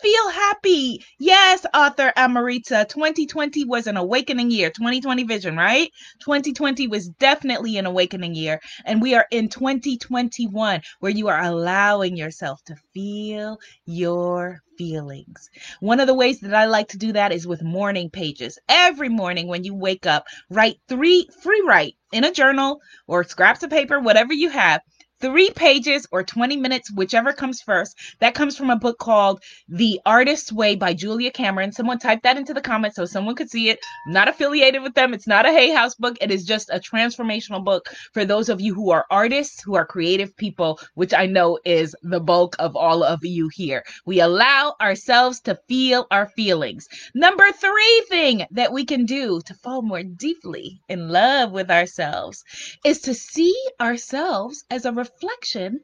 Feel 0.00 0.28
happy. 0.28 1.04
Yes, 1.18 1.66
author 1.74 2.12
Amarita. 2.16 2.88
2020 2.88 3.64
was 3.64 3.88
an 3.88 3.96
awakening 3.96 4.52
year. 4.52 4.70
2020 4.70 5.24
vision, 5.24 5.56
right? 5.56 5.90
2020 6.20 6.86
was 6.86 7.08
definitely 7.08 7.78
an 7.78 7.86
awakening 7.86 8.36
year. 8.36 8.60
And 8.84 9.02
we 9.02 9.14
are 9.16 9.26
in 9.32 9.48
2021 9.48 10.82
where 11.00 11.10
you 11.10 11.26
are 11.26 11.42
allowing 11.42 12.16
yourself 12.16 12.62
to 12.66 12.76
feel 12.94 13.58
your 13.86 14.62
feelings. 14.78 15.50
One 15.80 15.98
of 15.98 16.06
the 16.06 16.14
ways 16.14 16.38
that 16.40 16.54
I 16.54 16.66
like 16.66 16.88
to 16.90 16.98
do 16.98 17.12
that 17.14 17.32
is 17.32 17.48
with 17.48 17.62
morning 17.64 18.08
pages. 18.08 18.56
Every 18.68 19.08
morning 19.08 19.48
when 19.48 19.64
you 19.64 19.74
wake 19.74 20.06
up, 20.06 20.26
write 20.48 20.76
three 20.88 21.28
free 21.42 21.64
write 21.66 21.96
in 22.12 22.22
a 22.22 22.32
journal 22.32 22.80
or 23.08 23.24
scraps 23.24 23.64
of 23.64 23.70
paper, 23.70 23.98
whatever 23.98 24.32
you 24.32 24.50
have 24.50 24.80
three 25.20 25.50
pages 25.50 26.06
or 26.12 26.22
20 26.22 26.56
minutes, 26.56 26.90
whichever 26.92 27.32
comes 27.32 27.60
first. 27.60 27.96
That 28.20 28.34
comes 28.34 28.56
from 28.56 28.70
a 28.70 28.76
book 28.76 28.98
called 28.98 29.42
The 29.68 30.00
Artist's 30.06 30.52
Way 30.52 30.76
by 30.76 30.94
Julia 30.94 31.30
Cameron. 31.30 31.72
Someone 31.72 31.98
type 31.98 32.22
that 32.22 32.36
into 32.36 32.54
the 32.54 32.60
comments 32.60 32.96
so 32.96 33.04
someone 33.04 33.34
could 33.34 33.50
see 33.50 33.68
it. 33.68 33.80
I'm 34.06 34.12
not 34.12 34.28
affiliated 34.28 34.82
with 34.82 34.94
them. 34.94 35.14
It's 35.14 35.26
not 35.26 35.46
a 35.46 35.52
Hay 35.52 35.70
House 35.70 35.94
book. 35.94 36.16
It 36.20 36.30
is 36.30 36.44
just 36.44 36.70
a 36.70 36.78
transformational 36.78 37.64
book 37.64 37.88
for 38.12 38.24
those 38.24 38.48
of 38.48 38.60
you 38.60 38.74
who 38.74 38.90
are 38.90 39.06
artists, 39.10 39.62
who 39.62 39.74
are 39.74 39.86
creative 39.86 40.36
people, 40.36 40.80
which 40.94 41.14
I 41.14 41.26
know 41.26 41.58
is 41.64 41.96
the 42.02 42.20
bulk 42.20 42.56
of 42.58 42.76
all 42.76 43.02
of 43.02 43.24
you 43.24 43.48
here. 43.48 43.84
We 44.06 44.20
allow 44.20 44.76
ourselves 44.80 45.40
to 45.40 45.58
feel 45.68 46.06
our 46.10 46.28
feelings. 46.28 46.88
Number 47.14 47.50
three 47.52 48.04
thing 48.08 48.46
that 48.52 48.72
we 48.72 48.84
can 48.84 49.04
do 49.04 49.40
to 49.42 49.54
fall 49.54 49.82
more 49.82 50.02
deeply 50.02 50.80
in 50.88 51.08
love 51.08 51.52
with 51.52 51.70
ourselves 51.70 52.44
is 52.84 53.00
to 53.02 53.14
see 53.14 53.54
ourselves 53.80 54.64
as 54.70 54.84
a 54.84 54.92
reflection 55.08 55.80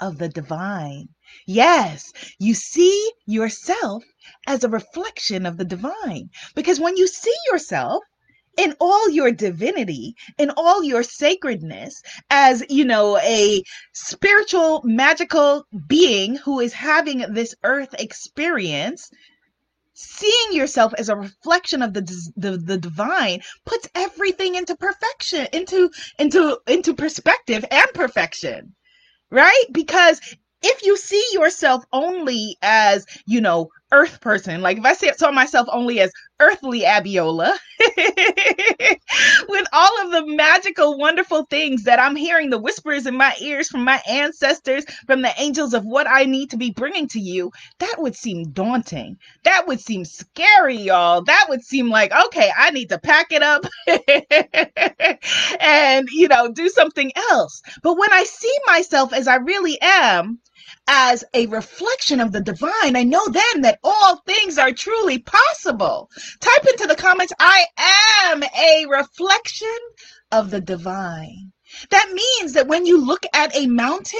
of 0.00 0.18
the 0.18 0.28
divine. 0.28 1.08
Yes, 1.46 2.12
you 2.38 2.54
see 2.54 3.12
yourself 3.26 4.02
as 4.46 4.64
a 4.64 4.68
reflection 4.68 5.46
of 5.46 5.56
the 5.56 5.64
divine. 5.64 6.30
Because 6.54 6.80
when 6.80 6.96
you 6.96 7.06
see 7.06 7.34
yourself, 7.50 8.02
in 8.58 8.74
all 8.80 9.08
your 9.10 9.30
divinity, 9.30 10.14
in 10.36 10.50
all 10.56 10.82
your 10.82 11.02
sacredness, 11.02 12.02
as 12.30 12.62
you 12.68 12.84
know, 12.84 13.16
a 13.18 13.62
spiritual, 13.92 14.82
magical 14.84 15.64
being 15.86 16.36
who 16.36 16.60
is 16.60 16.72
having 16.72 17.24
this 17.32 17.54
earth 17.62 17.94
experience, 17.98 19.08
seeing 20.02 20.52
yourself 20.52 20.92
as 20.98 21.08
a 21.08 21.16
reflection 21.16 21.82
of 21.82 21.92
the, 21.92 22.00
the 22.36 22.56
the 22.56 22.78
divine 22.78 23.40
puts 23.66 23.88
everything 23.94 24.54
into 24.54 24.76
perfection 24.76 25.46
into 25.52 25.90
into 26.18 26.58
into 26.66 26.94
perspective 26.94 27.64
and 27.70 27.86
perfection 27.94 28.74
right 29.30 29.64
because 29.72 30.20
if 30.62 30.84
you 30.84 30.96
see 30.96 31.24
yourself 31.32 31.84
only 31.92 32.56
as 32.62 33.06
you 33.26 33.40
know 33.40 33.68
earth 33.92 34.20
person. 34.20 34.62
Like 34.62 34.78
if 34.78 34.84
I 34.84 34.94
saw 34.94 35.30
myself 35.30 35.68
only 35.70 36.00
as 36.00 36.12
earthly 36.40 36.80
Abiola, 36.82 37.52
with 39.48 39.66
all 39.72 40.02
of 40.04 40.12
the 40.12 40.24
magical, 40.26 40.98
wonderful 40.98 41.44
things 41.50 41.84
that 41.84 42.00
I'm 42.00 42.16
hearing, 42.16 42.50
the 42.50 42.58
whispers 42.58 43.06
in 43.06 43.16
my 43.16 43.34
ears 43.40 43.68
from 43.68 43.84
my 43.84 44.02
ancestors, 44.08 44.84
from 45.06 45.22
the 45.22 45.32
angels 45.38 45.74
of 45.74 45.84
what 45.84 46.08
I 46.08 46.24
need 46.24 46.50
to 46.50 46.56
be 46.56 46.70
bringing 46.70 47.08
to 47.08 47.20
you, 47.20 47.52
that 47.78 47.96
would 47.98 48.16
seem 48.16 48.50
daunting. 48.52 49.18
That 49.44 49.66
would 49.66 49.80
seem 49.80 50.04
scary, 50.04 50.76
y'all. 50.76 51.22
That 51.22 51.46
would 51.48 51.62
seem 51.62 51.88
like, 51.90 52.12
okay, 52.26 52.50
I 52.56 52.70
need 52.70 52.88
to 52.90 52.98
pack 52.98 53.28
it 53.30 53.42
up 53.42 53.64
and, 55.60 56.08
you 56.10 56.28
know, 56.28 56.50
do 56.52 56.68
something 56.68 57.12
else. 57.30 57.62
But 57.82 57.98
when 57.98 58.12
I 58.12 58.24
see 58.24 58.56
myself 58.66 59.12
as 59.12 59.28
I 59.28 59.36
really 59.36 59.78
am, 59.80 60.40
as 60.88 61.24
a 61.34 61.46
reflection 61.46 62.20
of 62.20 62.32
the 62.32 62.40
divine, 62.40 62.96
I 62.96 63.04
know 63.04 63.24
then 63.28 63.62
that 63.62 63.78
all 63.84 64.16
things 64.26 64.58
are 64.58 64.72
truly 64.72 65.18
possible. 65.18 66.10
Type 66.38 66.66
into 66.68 66.86
the 66.86 66.96
comments, 66.96 67.32
I 67.38 67.66
am 68.32 68.42
a 68.42 68.86
reflection 68.86 69.78
of 70.30 70.50
the 70.50 70.60
divine. 70.60 71.52
That 71.90 72.10
means 72.12 72.52
that 72.54 72.66
when 72.66 72.84
you 72.84 73.04
look 73.04 73.24
at 73.32 73.56
a 73.56 73.66
mountain, 73.66 74.18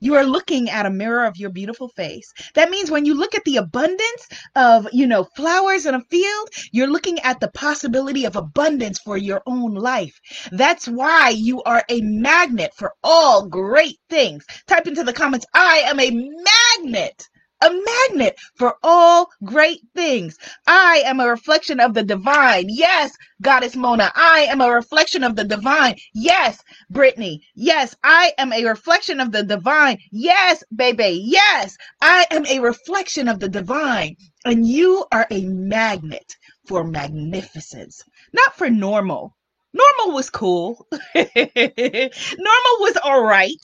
you 0.00 0.14
are 0.14 0.24
looking 0.24 0.70
at 0.70 0.86
a 0.86 0.90
mirror 0.90 1.26
of 1.26 1.36
your 1.36 1.50
beautiful 1.50 1.88
face. 1.90 2.32
That 2.54 2.70
means 2.70 2.90
when 2.90 3.04
you 3.04 3.12
look 3.12 3.34
at 3.34 3.44
the 3.44 3.58
abundance 3.58 4.28
of, 4.54 4.88
you 4.92 5.06
know, 5.06 5.24
flowers 5.36 5.84
in 5.84 5.94
a 5.94 6.00
field, 6.10 6.48
you're 6.72 6.86
looking 6.86 7.18
at 7.20 7.38
the 7.38 7.50
possibility 7.50 8.24
of 8.24 8.36
abundance 8.36 8.98
for 8.98 9.18
your 9.18 9.42
own 9.46 9.74
life. 9.74 10.18
That's 10.52 10.88
why 10.88 11.30
you 11.30 11.62
are 11.64 11.84
a 11.90 12.00
magnet 12.00 12.72
for 12.74 12.94
all 13.04 13.46
great 13.46 13.98
things. 14.08 14.46
Type 14.66 14.86
into 14.86 15.04
the 15.04 15.12
comments, 15.12 15.44
I 15.54 15.82
am 15.86 16.00
a 16.00 16.10
magnet 16.10 17.28
a 17.60 17.70
magnet 17.70 18.38
for 18.56 18.76
all 18.82 19.30
great 19.44 19.80
things. 19.94 20.38
I 20.66 21.02
am 21.06 21.20
a 21.20 21.28
reflection 21.28 21.80
of 21.80 21.94
the 21.94 22.02
divine. 22.02 22.66
Yes, 22.68 23.12
Goddess 23.42 23.76
Mona, 23.76 24.12
I 24.14 24.46
am 24.50 24.60
a 24.60 24.70
reflection 24.70 25.24
of 25.24 25.36
the 25.36 25.44
divine. 25.44 25.96
Yes, 26.14 26.62
Brittany. 26.90 27.42
Yes, 27.54 27.96
I 28.02 28.32
am 28.38 28.52
a 28.52 28.64
reflection 28.64 29.20
of 29.20 29.32
the 29.32 29.42
divine. 29.42 29.98
Yes, 30.12 30.62
baby. 30.74 31.22
Yes, 31.24 31.76
I 32.00 32.26
am 32.30 32.46
a 32.46 32.60
reflection 32.60 33.28
of 33.28 33.40
the 33.40 33.48
divine. 33.48 34.16
And 34.44 34.66
you 34.66 35.04
are 35.12 35.26
a 35.30 35.40
magnet 35.42 36.36
for 36.68 36.84
magnificence, 36.84 38.02
not 38.32 38.54
for 38.56 38.70
normal. 38.70 39.36
Normal 39.72 40.14
was 40.14 40.30
cool. 40.30 40.86
normal 41.14 42.76
was 42.80 42.98
all 43.02 43.22
right 43.22 43.60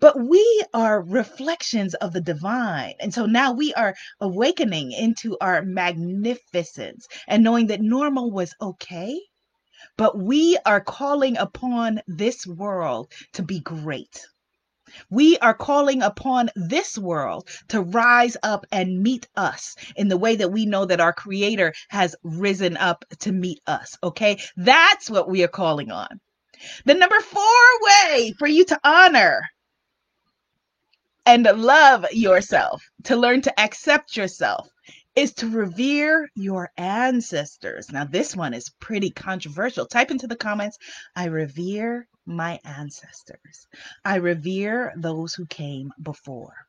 but 0.00 0.18
we 0.18 0.62
are 0.74 1.02
reflections 1.02 1.94
of 1.94 2.12
the 2.12 2.20
divine. 2.20 2.94
And 3.00 3.12
so 3.12 3.26
now 3.26 3.52
we 3.52 3.72
are 3.74 3.94
awakening 4.20 4.92
into 4.92 5.36
our 5.40 5.62
magnificence 5.62 7.06
and 7.28 7.42
knowing 7.42 7.68
that 7.68 7.80
normal 7.80 8.30
was 8.30 8.54
okay, 8.60 9.18
but 9.96 10.18
we 10.18 10.58
are 10.66 10.80
calling 10.80 11.36
upon 11.36 12.00
this 12.06 12.46
world 12.46 13.12
to 13.34 13.42
be 13.42 13.60
great. 13.60 14.20
We 15.10 15.36
are 15.38 15.54
calling 15.54 16.02
upon 16.02 16.50
this 16.54 16.96
world 16.96 17.48
to 17.68 17.82
rise 17.82 18.36
up 18.42 18.64
and 18.70 19.02
meet 19.02 19.26
us 19.36 19.74
in 19.96 20.08
the 20.08 20.16
way 20.16 20.36
that 20.36 20.52
we 20.52 20.64
know 20.64 20.84
that 20.84 21.00
our 21.00 21.12
Creator 21.12 21.74
has 21.88 22.14
risen 22.22 22.76
up 22.76 23.04
to 23.18 23.32
meet 23.32 23.60
us. 23.66 23.96
Okay. 24.02 24.38
That's 24.56 25.10
what 25.10 25.28
we 25.28 25.42
are 25.42 25.48
calling 25.48 25.90
on. 25.90 26.20
The 26.84 26.94
number 26.94 27.20
four 27.20 27.42
way 27.82 28.32
for 28.38 28.46
you 28.46 28.64
to 28.66 28.80
honor 28.84 29.42
and 31.26 31.44
love 31.44 32.06
yourself, 32.12 32.82
to 33.04 33.16
learn 33.16 33.42
to 33.42 33.60
accept 33.60 34.16
yourself, 34.16 34.68
is 35.16 35.32
to 35.34 35.48
revere 35.48 36.28
your 36.34 36.70
ancestors. 36.76 37.90
Now, 37.90 38.04
this 38.04 38.36
one 38.36 38.54
is 38.54 38.70
pretty 38.80 39.10
controversial. 39.10 39.86
Type 39.86 40.10
into 40.10 40.26
the 40.26 40.36
comments, 40.36 40.78
I 41.16 41.26
revere 41.26 42.06
my 42.26 42.60
ancestors. 42.64 43.66
I 44.04 44.16
revere 44.16 44.92
those 44.96 45.34
who 45.34 45.46
came 45.46 45.90
before. 46.02 46.65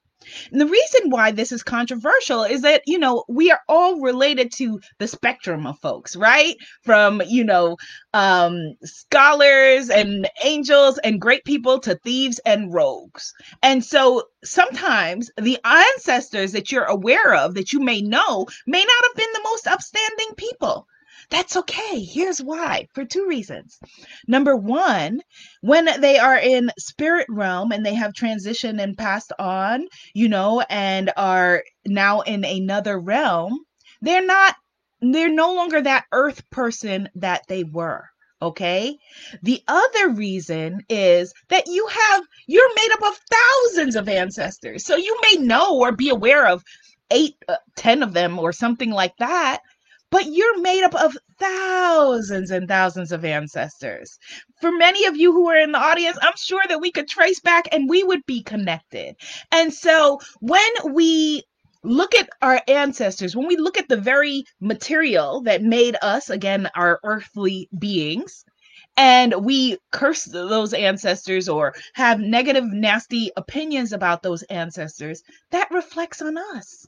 And 0.52 0.62
the 0.62 0.68
reason 0.68 1.10
why 1.10 1.32
this 1.32 1.52
is 1.52 1.64
controversial 1.64 2.44
is 2.44 2.62
that, 2.62 2.84
you 2.86 3.00
know, 3.00 3.24
we 3.28 3.52
are 3.52 3.62
all 3.68 4.00
related 4.02 4.52
to 4.54 4.80
the 5.00 5.08
spectrum 5.08 5.66
of 5.66 5.80
folks, 5.80 6.16
right? 6.16 6.56
From, 6.84 7.22
you 7.28 7.44
know, 7.44 7.78
um, 8.14 8.76
scholars 8.84 9.90
and 9.90 10.30
angels 10.44 10.98
and 11.00 11.22
great 11.22 11.44
people 11.44 11.80
to 11.82 11.96
thieves 11.96 12.40
and 12.46 12.74
rogues. 12.74 13.34
And 13.62 13.84
so 13.84 14.24
sometimes 14.44 15.30
the 15.38 15.60
ancestors 15.64 16.52
that 16.54 16.72
you're 16.72 16.86
aware 16.86 17.36
of, 17.36 17.56
that 17.56 17.74
you 17.74 17.80
may 17.80 18.02
know, 18.02 18.48
may 18.66 18.84
not 18.84 19.04
have 19.04 19.16
been 19.16 19.34
the 19.34 19.44
most 19.44 19.68
upstanding 19.68 20.36
people. 20.36 20.88
That's 21.30 21.58
okay. 21.58 22.00
Here's 22.00 22.42
why 22.42 22.88
for 22.94 23.04
two 23.04 23.28
reasons. 23.28 23.80
Number 24.28 24.56
one, 24.56 25.22
when 25.62 25.90
they 26.00 26.18
are 26.20 26.38
in 26.38 26.72
spirit 26.80 27.28
realm 27.30 27.72
and 27.72 27.86
they 27.86 27.96
have 27.96 28.14
transitioned 28.14 28.82
and 28.82 28.98
passed 28.98 29.34
on, 29.38 29.88
you 30.14 30.30
know, 30.30 30.64
and 30.70 31.12
are 31.18 31.64
now 31.86 32.22
in 32.22 32.46
another 32.46 32.98
realm, 32.98 33.60
they're 34.02 34.26
not, 34.26 34.56
they're 35.02 35.30
no 35.30 35.54
longer 35.54 35.82
that 35.82 36.06
earth 36.14 36.50
person 36.50 37.10
that 37.16 37.42
they 37.50 37.66
were. 37.66 38.06
Okay. 38.42 38.98
The 39.42 39.62
other 39.68 40.10
reason 40.12 40.82
is 40.90 41.34
that 41.50 41.68
you 41.68 41.88
have, 41.88 42.24
you're 42.46 42.76
made 42.76 42.90
up 42.94 43.04
of 43.12 43.20
thousands 43.32 43.96
of 43.96 44.08
ancestors. 44.08 44.86
So 44.86 44.96
you 44.96 45.20
may 45.24 45.44
know 45.44 45.78
or 45.80 45.92
be 45.92 46.10
aware 46.10 46.48
of 46.48 46.64
eight, 47.12 47.36
uh, 47.50 47.56
ten 47.76 48.04
of 48.04 48.14
them 48.14 48.40
or 48.40 48.54
something 48.54 48.92
like 48.92 49.18
that 49.18 49.62
but 50.10 50.26
you're 50.28 50.60
made 50.62 50.84
up 50.84 50.96
of 50.96 51.18
thousands 51.40 52.52
and 52.52 52.68
thousands 52.68 53.12
of 53.12 53.26
ancestors. 53.26 54.18
For 54.62 54.72
many 54.72 55.06
of 55.06 55.18
you 55.18 55.32
who 55.32 55.50
are 55.50 55.58
in 55.58 55.72
the 55.72 55.80
audience, 55.80 56.18
I'm 56.22 56.38
sure 56.38 56.64
that 56.68 56.82
we 56.82 56.92
could 56.92 57.08
trace 57.08 57.40
back 57.40 57.68
and 57.72 57.90
we 57.90 58.04
would 58.04 58.26
be 58.26 58.44
connected. 58.44 59.16
And 59.52 59.74
so 59.74 60.20
when 60.40 60.72
we 60.94 61.44
look 61.84 62.16
at 62.16 62.30
our 62.42 62.62
ancestors, 62.68 63.36
when 63.36 63.48
we 63.48 63.58
look 63.58 63.78
at 63.78 63.88
the 63.88 63.98
very 63.98 64.44
material 64.60 65.42
that 65.44 65.62
made 65.64 65.96
us, 66.02 66.30
again, 66.30 66.70
our 66.76 67.00
earthly 67.04 67.70
beings, 67.78 68.44
and 68.98 69.46
we 69.46 69.78
curse 69.92 70.26
those 70.26 70.74
ancestors 70.74 71.48
or 71.48 71.76
have 71.94 72.20
negative, 72.20 72.66
nasty 72.66 73.32
opinions 73.38 73.94
about 73.94 74.24
those 74.24 74.42
ancestors, 74.44 75.22
that 75.52 75.70
reflects 75.72 76.22
on 76.22 76.38
us. 76.38 76.88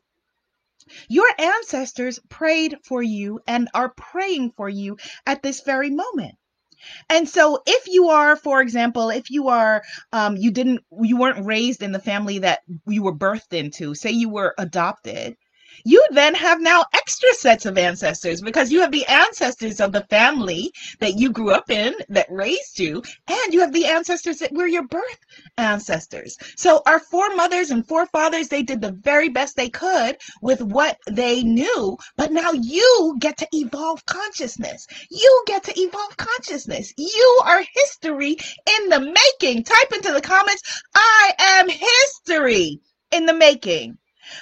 Your 1.08 1.27
ancestors 1.38 2.19
prayed 2.29 2.77
for 2.84 3.01
you 3.01 3.39
and 3.48 3.69
are 3.74 3.93
praying 3.96 4.53
for 4.55 4.69
you 4.69 4.98
at 5.25 5.43
this 5.43 5.62
very 5.62 5.89
moment. 5.89 6.36
And 7.10 7.27
so 7.27 7.62
if 7.65 7.88
you 7.88 8.10
are, 8.10 8.36
for 8.36 8.62
example, 8.62 9.10
if 9.10 9.29
you 9.29 9.50
are, 9.50 9.84
um, 10.13 10.38
you 10.38 10.51
didn't, 10.51 10.84
you 11.01 11.17
weren't 11.17 11.46
raised 11.46 11.84
in 11.84 11.91
the 11.91 12.00
family 12.00 12.39
that 12.39 12.60
you 12.88 13.03
were 13.03 13.15
birthed 13.15 13.53
into, 13.53 13.93
say 13.96 14.12
you 14.12 14.29
were 14.29 14.55
adopted, 14.58 15.36
you 15.83 16.05
then 16.12 16.36
have 16.36 16.62
now 16.62 16.83
extra 16.93 17.33
sets 17.33 17.65
of 17.65 17.77
ancestors 17.77 18.41
because 18.41 18.71
you 18.71 18.81
have 18.81 18.91
the 18.91 19.05
ancestors 19.05 19.79
of 19.79 19.91
the 19.91 20.05
family 20.09 20.71
that 21.00 21.17
you 21.17 21.31
grew 21.31 21.51
up 21.51 21.69
in 21.69 21.93
that 22.09 22.27
raised 22.29 22.79
you, 22.79 23.01
and 23.27 23.53
you 23.53 23.60
have 23.60 23.73
the 23.73 23.86
ancestors 23.86 24.39
that 24.39 24.51
were 24.51 24.67
your 24.67 24.88
birth 24.88 25.19
ancestors. 25.58 26.38
So 26.56 26.82
our 26.86 26.99
foremothers 26.99 27.71
and 27.71 27.88
forefathers, 27.88 28.47
they 28.47 28.63
did 28.63 28.82
the 28.82 28.91
very 28.91 29.30
best 29.30 29.56
they 29.56 29.69
could 29.69 30.17
with 30.41 30.62
what 30.62 30.97
they 31.08 31.43
knew, 31.43 31.97
but 32.17 32.32
now 32.32 32.51
you 32.51 33.17
get 33.19 33.38
to 33.38 33.47
evolve 33.51 34.06
consciousness. 34.06 34.88
You 35.10 35.43
get 35.47 35.63
to 35.63 35.80
evolve 35.80 36.17
consciousness. 36.17 36.93
You 36.97 37.41
are 37.45 37.63
history 37.73 38.38
in 38.80 38.89
the 38.89 38.99
making. 38.99 39.63
Type 39.63 39.91
into 39.93 40.12
the 40.12 40.21
comments, 40.21 40.84
I 40.93 41.34
am 41.39 41.69
history 41.69 42.80
in 43.12 43.25
the 43.25 43.34
making. 43.34 43.97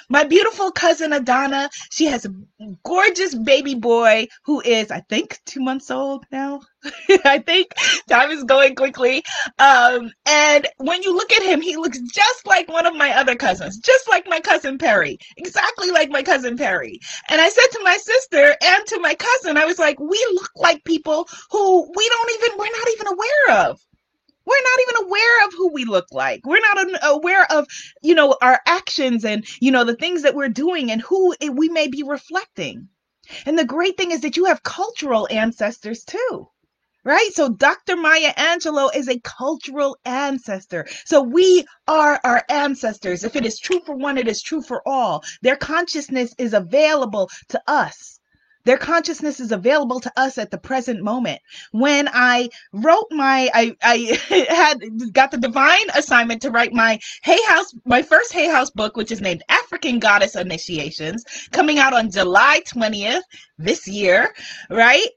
My 0.08 0.24
beautiful 0.24 0.70
cousin 0.70 1.12
Adana, 1.12 1.70
she 1.90 2.06
has 2.06 2.24
a 2.24 2.34
gorgeous 2.84 3.34
baby 3.34 3.74
boy 3.74 4.28
who 4.44 4.60
is, 4.60 4.90
I 4.90 5.00
think, 5.00 5.38
two 5.44 5.60
months 5.60 5.90
old 5.90 6.24
now. 6.30 6.60
I 7.24 7.38
think 7.38 7.74
time 8.08 8.30
is 8.30 8.44
going 8.44 8.74
quickly. 8.74 9.22
Um, 9.58 10.10
and 10.26 10.66
when 10.78 11.02
you 11.02 11.14
look 11.14 11.32
at 11.32 11.42
him, 11.42 11.60
he 11.60 11.76
looks 11.76 11.98
just 12.00 12.46
like 12.46 12.68
one 12.68 12.86
of 12.86 12.96
my 12.96 13.16
other 13.16 13.34
cousins, 13.34 13.78
just 13.78 14.08
like 14.08 14.26
my 14.28 14.40
cousin 14.40 14.78
Perry, 14.78 15.18
exactly 15.36 15.90
like 15.90 16.10
my 16.10 16.22
cousin 16.22 16.56
Perry. 16.56 17.00
And 17.28 17.40
I 17.40 17.48
said 17.48 17.66
to 17.72 17.80
my 17.84 17.96
sister 17.96 18.56
and 18.62 18.86
to 18.86 19.00
my 19.00 19.14
cousin, 19.14 19.56
I 19.56 19.64
was 19.64 19.78
like, 19.78 19.98
we 19.98 20.24
look 20.34 20.50
like 20.56 20.84
people 20.84 21.28
who 21.50 21.82
we 21.94 22.08
don't 22.08 22.30
even, 22.34 22.58
we're 22.58 22.64
not 22.64 22.88
even 22.92 23.06
aware 23.08 23.68
of 23.68 23.80
we're 24.48 24.62
not 24.62 24.80
even 24.82 25.06
aware 25.06 25.46
of 25.46 25.52
who 25.54 25.72
we 25.72 25.84
look 25.84 26.06
like 26.12 26.40
we're 26.46 26.60
not 26.74 26.88
aware 27.04 27.46
of 27.52 27.66
you 28.02 28.14
know 28.14 28.36
our 28.42 28.60
actions 28.66 29.24
and 29.24 29.46
you 29.60 29.70
know 29.70 29.84
the 29.84 29.96
things 29.96 30.22
that 30.22 30.34
we're 30.34 30.48
doing 30.48 30.90
and 30.90 31.02
who 31.02 31.34
we 31.52 31.68
may 31.68 31.88
be 31.88 32.02
reflecting 32.02 32.88
and 33.46 33.58
the 33.58 33.64
great 33.64 33.96
thing 33.96 34.10
is 34.10 34.22
that 34.22 34.36
you 34.36 34.46
have 34.46 34.62
cultural 34.62 35.28
ancestors 35.30 36.04
too 36.04 36.48
right? 37.04 37.30
So 37.32 37.48
Dr. 37.48 37.96
Maya 37.96 38.34
Angelou 38.34 38.94
is 38.94 39.08
a 39.08 39.20
cultural 39.20 39.96
ancestor. 40.04 40.86
So 41.06 41.22
we 41.22 41.64
are 41.86 42.20
our 42.24 42.44
ancestors. 42.50 43.24
If 43.24 43.34
it 43.34 43.46
is 43.46 43.58
true 43.58 43.80
for 43.86 43.96
one, 43.96 44.18
it 44.18 44.28
is 44.28 44.42
true 44.42 44.60
for 44.60 44.86
all. 44.86 45.24
Their 45.40 45.56
consciousness 45.56 46.34
is 46.38 46.52
available 46.52 47.30
to 47.48 47.62
us. 47.66 48.17
Their 48.68 48.76
consciousness 48.76 49.40
is 49.40 49.50
available 49.50 49.98
to 49.98 50.12
us 50.14 50.36
at 50.36 50.50
the 50.50 50.58
present 50.58 51.02
moment. 51.02 51.40
When 51.72 52.06
I 52.06 52.50
wrote 52.74 53.06
my, 53.10 53.48
I, 53.54 53.74
I 53.82 54.20
had 54.50 55.14
got 55.14 55.30
the 55.30 55.38
divine 55.38 55.88
assignment 55.96 56.42
to 56.42 56.50
write 56.50 56.74
my 56.74 56.98
Hay 57.22 57.42
House, 57.46 57.72
my 57.86 58.02
first 58.02 58.30
Hay 58.34 58.46
House 58.46 58.68
book, 58.68 58.94
which 58.94 59.10
is 59.10 59.22
named 59.22 59.42
African 59.48 59.98
Goddess 59.98 60.36
Initiations, 60.36 61.24
coming 61.50 61.78
out 61.78 61.94
on 61.94 62.10
July 62.10 62.60
20th 62.66 63.22
this 63.56 63.88
year, 63.88 64.34
right? 64.68 65.08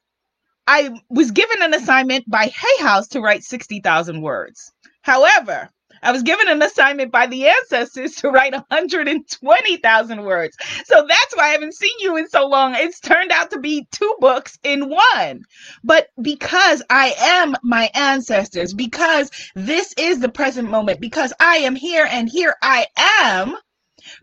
I 0.66 0.92
was 1.10 1.32
given 1.32 1.62
an 1.62 1.74
assignment 1.74 2.30
by 2.30 2.46
Hay 2.46 2.84
House 2.86 3.10
to 3.10 3.20
write 3.20 3.44
60,000 3.44 4.22
words. 4.22 4.72
However, 5.02 5.70
I 6.04 6.12
was 6.12 6.24
given 6.24 6.48
an 6.48 6.62
assignment 6.62 7.12
by 7.12 7.28
the 7.28 7.48
ancestors 7.48 8.16
to 8.16 8.30
write 8.30 8.54
120,000 8.54 10.24
words. 10.24 10.58
So 10.86 11.06
that's 11.08 11.36
why 11.36 11.44
I 11.44 11.50
haven't 11.50 11.76
seen 11.76 11.94
you 12.00 12.18
in 12.18 12.28
so 12.28 12.48
long. 12.48 12.76
It's 12.76 13.00
turned 13.00 13.32
out 13.32 13.52
to 13.52 13.60
be 13.60 13.88
two 13.92 14.16
books 14.20 14.58
in 14.64 14.90
one. 14.90 15.44
But 15.84 16.08
because 16.22 16.82
I 16.90 17.14
am 17.20 17.56
my 17.64 17.90
ancestors, 17.94 18.74
because 18.74 19.30
this 19.56 19.94
is 19.98 20.20
the 20.20 20.30
present 20.30 20.70
moment, 20.70 21.02
because 21.02 21.34
I 21.40 21.58
am 21.58 21.76
here 21.76 22.08
and 22.10 22.28
here 22.28 22.56
I 22.62 22.88
am, 23.20 23.56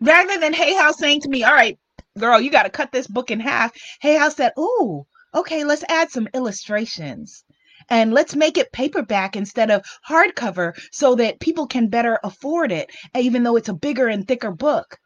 rather 0.01 0.37
than 0.39 0.53
Hay 0.53 0.75
House 0.75 0.97
saying 0.97 1.21
to 1.21 1.29
me, 1.29 1.43
all 1.43 1.53
right, 1.53 1.79
girl, 2.17 2.41
you 2.41 2.51
got 2.51 2.63
to 2.63 2.69
cut 2.69 2.91
this 2.91 3.07
book 3.07 3.31
in 3.31 3.39
half. 3.39 3.71
Hay 4.01 4.17
House 4.17 4.35
said, 4.35 4.51
oh, 4.57 5.05
okay, 5.33 5.63
let's 5.63 5.85
add 5.87 6.11
some 6.11 6.27
illustrations 6.33 7.45
and 7.89 8.13
let's 8.13 8.35
make 8.35 8.57
it 8.57 8.71
paperback 8.71 9.35
instead 9.35 9.71
of 9.71 9.83
hardcover 10.07 10.73
so 10.91 11.15
that 11.15 11.39
people 11.39 11.67
can 11.67 11.87
better 11.87 12.19
afford 12.23 12.71
it, 12.71 12.89
even 13.15 13.43
though 13.43 13.55
it's 13.55 13.69
a 13.69 13.73
bigger 13.73 14.07
and 14.07 14.27
thicker 14.27 14.51
book. 14.51 14.97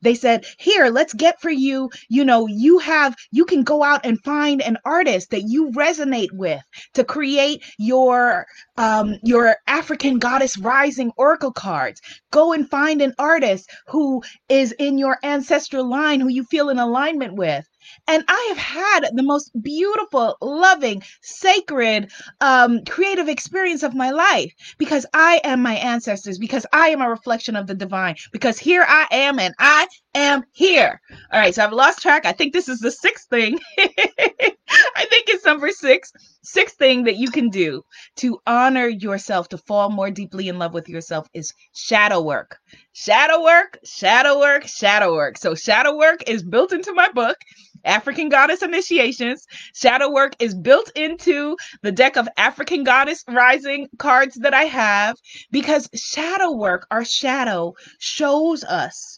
They 0.00 0.14
said, 0.14 0.44
here, 0.58 0.90
let's 0.90 1.12
get 1.12 1.40
for 1.40 1.50
you, 1.50 1.90
you 2.08 2.24
know, 2.24 2.46
you 2.46 2.78
have, 2.78 3.16
you 3.32 3.44
can 3.44 3.64
go 3.64 3.82
out 3.82 4.06
and 4.06 4.22
find 4.22 4.62
an 4.62 4.78
artist 4.84 5.30
that 5.30 5.42
you 5.48 5.72
resonate 5.72 6.30
with 6.32 6.62
to 6.94 7.02
create 7.02 7.64
your, 7.78 8.46
um, 8.76 9.16
your 9.24 9.56
African 9.66 10.20
goddess 10.20 10.56
rising 10.56 11.10
oracle 11.16 11.52
cards. 11.52 12.00
Go 12.30 12.52
and 12.52 12.70
find 12.70 13.02
an 13.02 13.12
artist 13.18 13.68
who 13.88 14.22
is 14.48 14.70
in 14.78 14.98
your 14.98 15.18
ancestral 15.24 15.88
line, 15.88 16.20
who 16.20 16.28
you 16.28 16.44
feel 16.44 16.68
in 16.68 16.78
alignment 16.78 17.34
with 17.34 17.66
And 18.06 18.24
I 18.28 18.46
have 18.48 18.58
had 18.58 19.00
the 19.14 19.22
most 19.22 19.50
beautiful, 19.62 20.36
loving, 20.40 21.02
sacred, 21.22 22.10
um, 22.40 22.84
creative 22.84 23.28
experience 23.28 23.82
of 23.82 23.94
my 23.94 24.10
life 24.10 24.52
because 24.78 25.06
I 25.14 25.40
am 25.44 25.62
my 25.62 25.74
ancestors, 25.74 26.38
because 26.38 26.66
I 26.72 26.88
am 26.88 27.00
a 27.00 27.08
reflection 27.10 27.56
of 27.56 27.66
the 27.66 27.74
divine, 27.74 28.16
because 28.32 28.58
here 28.58 28.84
I 28.86 29.06
am 29.10 29.38
and 29.38 29.54
I 29.58 29.86
am 30.18 30.44
here. 30.52 31.00
All 31.32 31.40
right, 31.40 31.54
so 31.54 31.64
I've 31.64 31.72
lost 31.72 32.02
track. 32.02 32.26
I 32.26 32.32
think 32.32 32.52
this 32.52 32.68
is 32.68 32.80
the 32.80 32.90
sixth 32.90 33.28
thing. 33.28 33.58
I 33.78 35.04
think 35.06 35.28
it's 35.28 35.44
number 35.44 35.70
six. 35.70 36.12
Sixth 36.42 36.76
thing 36.76 37.04
that 37.04 37.16
you 37.16 37.30
can 37.30 37.50
do 37.50 37.82
to 38.16 38.38
honor 38.46 38.88
yourself, 38.88 39.48
to 39.50 39.58
fall 39.58 39.90
more 39.90 40.10
deeply 40.10 40.48
in 40.48 40.58
love 40.58 40.74
with 40.74 40.88
yourself 40.88 41.28
is 41.34 41.52
shadow 41.74 42.20
work. 42.20 42.58
Shadow 42.92 43.42
work, 43.42 43.78
shadow 43.84 44.38
work, 44.38 44.66
shadow 44.66 45.14
work. 45.14 45.38
So, 45.38 45.54
shadow 45.54 45.96
work 45.96 46.28
is 46.28 46.42
built 46.42 46.72
into 46.72 46.92
my 46.92 47.10
book, 47.12 47.36
African 47.84 48.28
Goddess 48.28 48.62
Initiations. 48.62 49.46
Shadow 49.74 50.10
work 50.10 50.34
is 50.38 50.54
built 50.54 50.90
into 50.96 51.56
the 51.82 51.92
deck 51.92 52.16
of 52.16 52.28
African 52.36 52.84
Goddess 52.84 53.24
Rising 53.28 53.88
cards 53.98 54.36
that 54.36 54.54
I 54.54 54.64
have 54.64 55.16
because 55.50 55.88
shadow 55.94 56.52
work, 56.52 56.86
our 56.90 57.04
shadow, 57.04 57.74
shows 57.98 58.64
us 58.64 59.17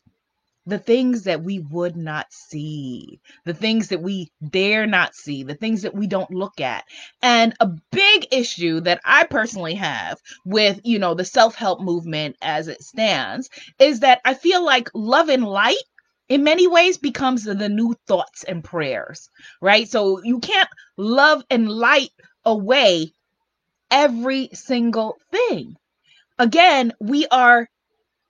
the 0.71 0.79
things 0.79 1.25
that 1.25 1.43
we 1.43 1.59
would 1.59 1.97
not 1.97 2.33
see, 2.33 3.21
the 3.45 3.55
things 3.55 3.89
that 3.89 4.01
we 4.01 4.31
dare 4.49 4.87
not 4.87 5.15
see, 5.15 5.43
the 5.43 5.55
things 5.55 5.83
that 5.83 5.95
we 5.95 6.07
don't 6.07 6.31
look 6.31 6.61
at. 6.61 6.85
And 7.23 7.55
a 7.61 7.67
big 7.93 8.29
issue 8.33 8.81
that 8.81 9.01
I 9.05 9.25
personally 9.25 9.75
have 9.75 10.19
with, 10.45 10.81
you 10.85 10.99
know, 10.99 11.15
the 11.15 11.25
self-help 11.25 11.81
movement 11.81 12.37
as 12.41 12.69
it 12.69 12.83
stands 12.83 13.51
is 13.79 14.01
that 14.01 14.21
I 14.25 14.35
feel 14.35 14.65
like 14.65 14.89
love 14.95 15.29
and 15.29 15.45
light 15.45 15.77
in 16.29 16.45
many 16.45 16.69
ways 16.69 16.97
becomes 16.97 17.43
the 17.45 17.69
new 17.69 17.95
thoughts 18.07 18.45
and 18.45 18.63
prayers, 18.63 19.29
right? 19.61 19.89
So 19.89 20.23
you 20.23 20.39
can't 20.39 20.69
love 20.97 21.43
and 21.51 21.69
light 21.69 22.11
away 22.45 23.13
every 23.91 24.51
single 24.53 25.19
thing. 25.33 25.77
Again, 26.39 26.93
we 27.01 27.27
are 27.27 27.69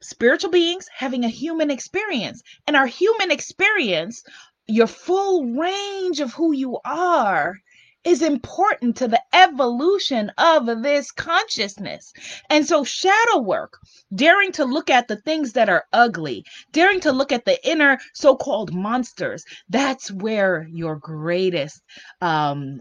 spiritual 0.03 0.51
beings 0.51 0.89
having 0.95 1.25
a 1.25 1.29
human 1.29 1.71
experience. 1.71 2.43
And 2.67 2.77
our 2.77 2.87
human 2.87 3.31
experience, 3.31 4.23
your 4.67 4.87
full 4.87 5.45
range 5.47 6.21
of 6.21 6.33
who 6.33 6.53
you 6.53 6.79
are, 6.85 7.57
is 8.05 8.23
important 8.23 8.97
to 8.97 9.09
the 9.09 9.21
evolution 9.35 10.33
of 10.39 10.65
this 10.83 11.11
consciousness. 11.11 12.13
And 12.49 12.67
so, 12.67 12.83
shadow 12.83 13.39
work, 13.39 13.79
daring 14.15 14.53
to 14.53 14.65
look 14.65 14.89
at 14.89 15.09
the 15.09 15.17
things 15.17 15.53
that 15.53 15.69
are 15.69 15.85
ugly, 15.93 16.45
daring 16.73 17.01
to 17.01 17.13
look 17.13 17.31
at 17.31 17.45
the 17.45 17.59
inner 17.69 17.99
so 18.15 18.37
called 18.37 18.73
monsters, 18.73 19.45
that's 19.69 20.11
where 20.11 20.67
your 20.71 20.97
greatest 20.97 21.83
um, 22.23 22.81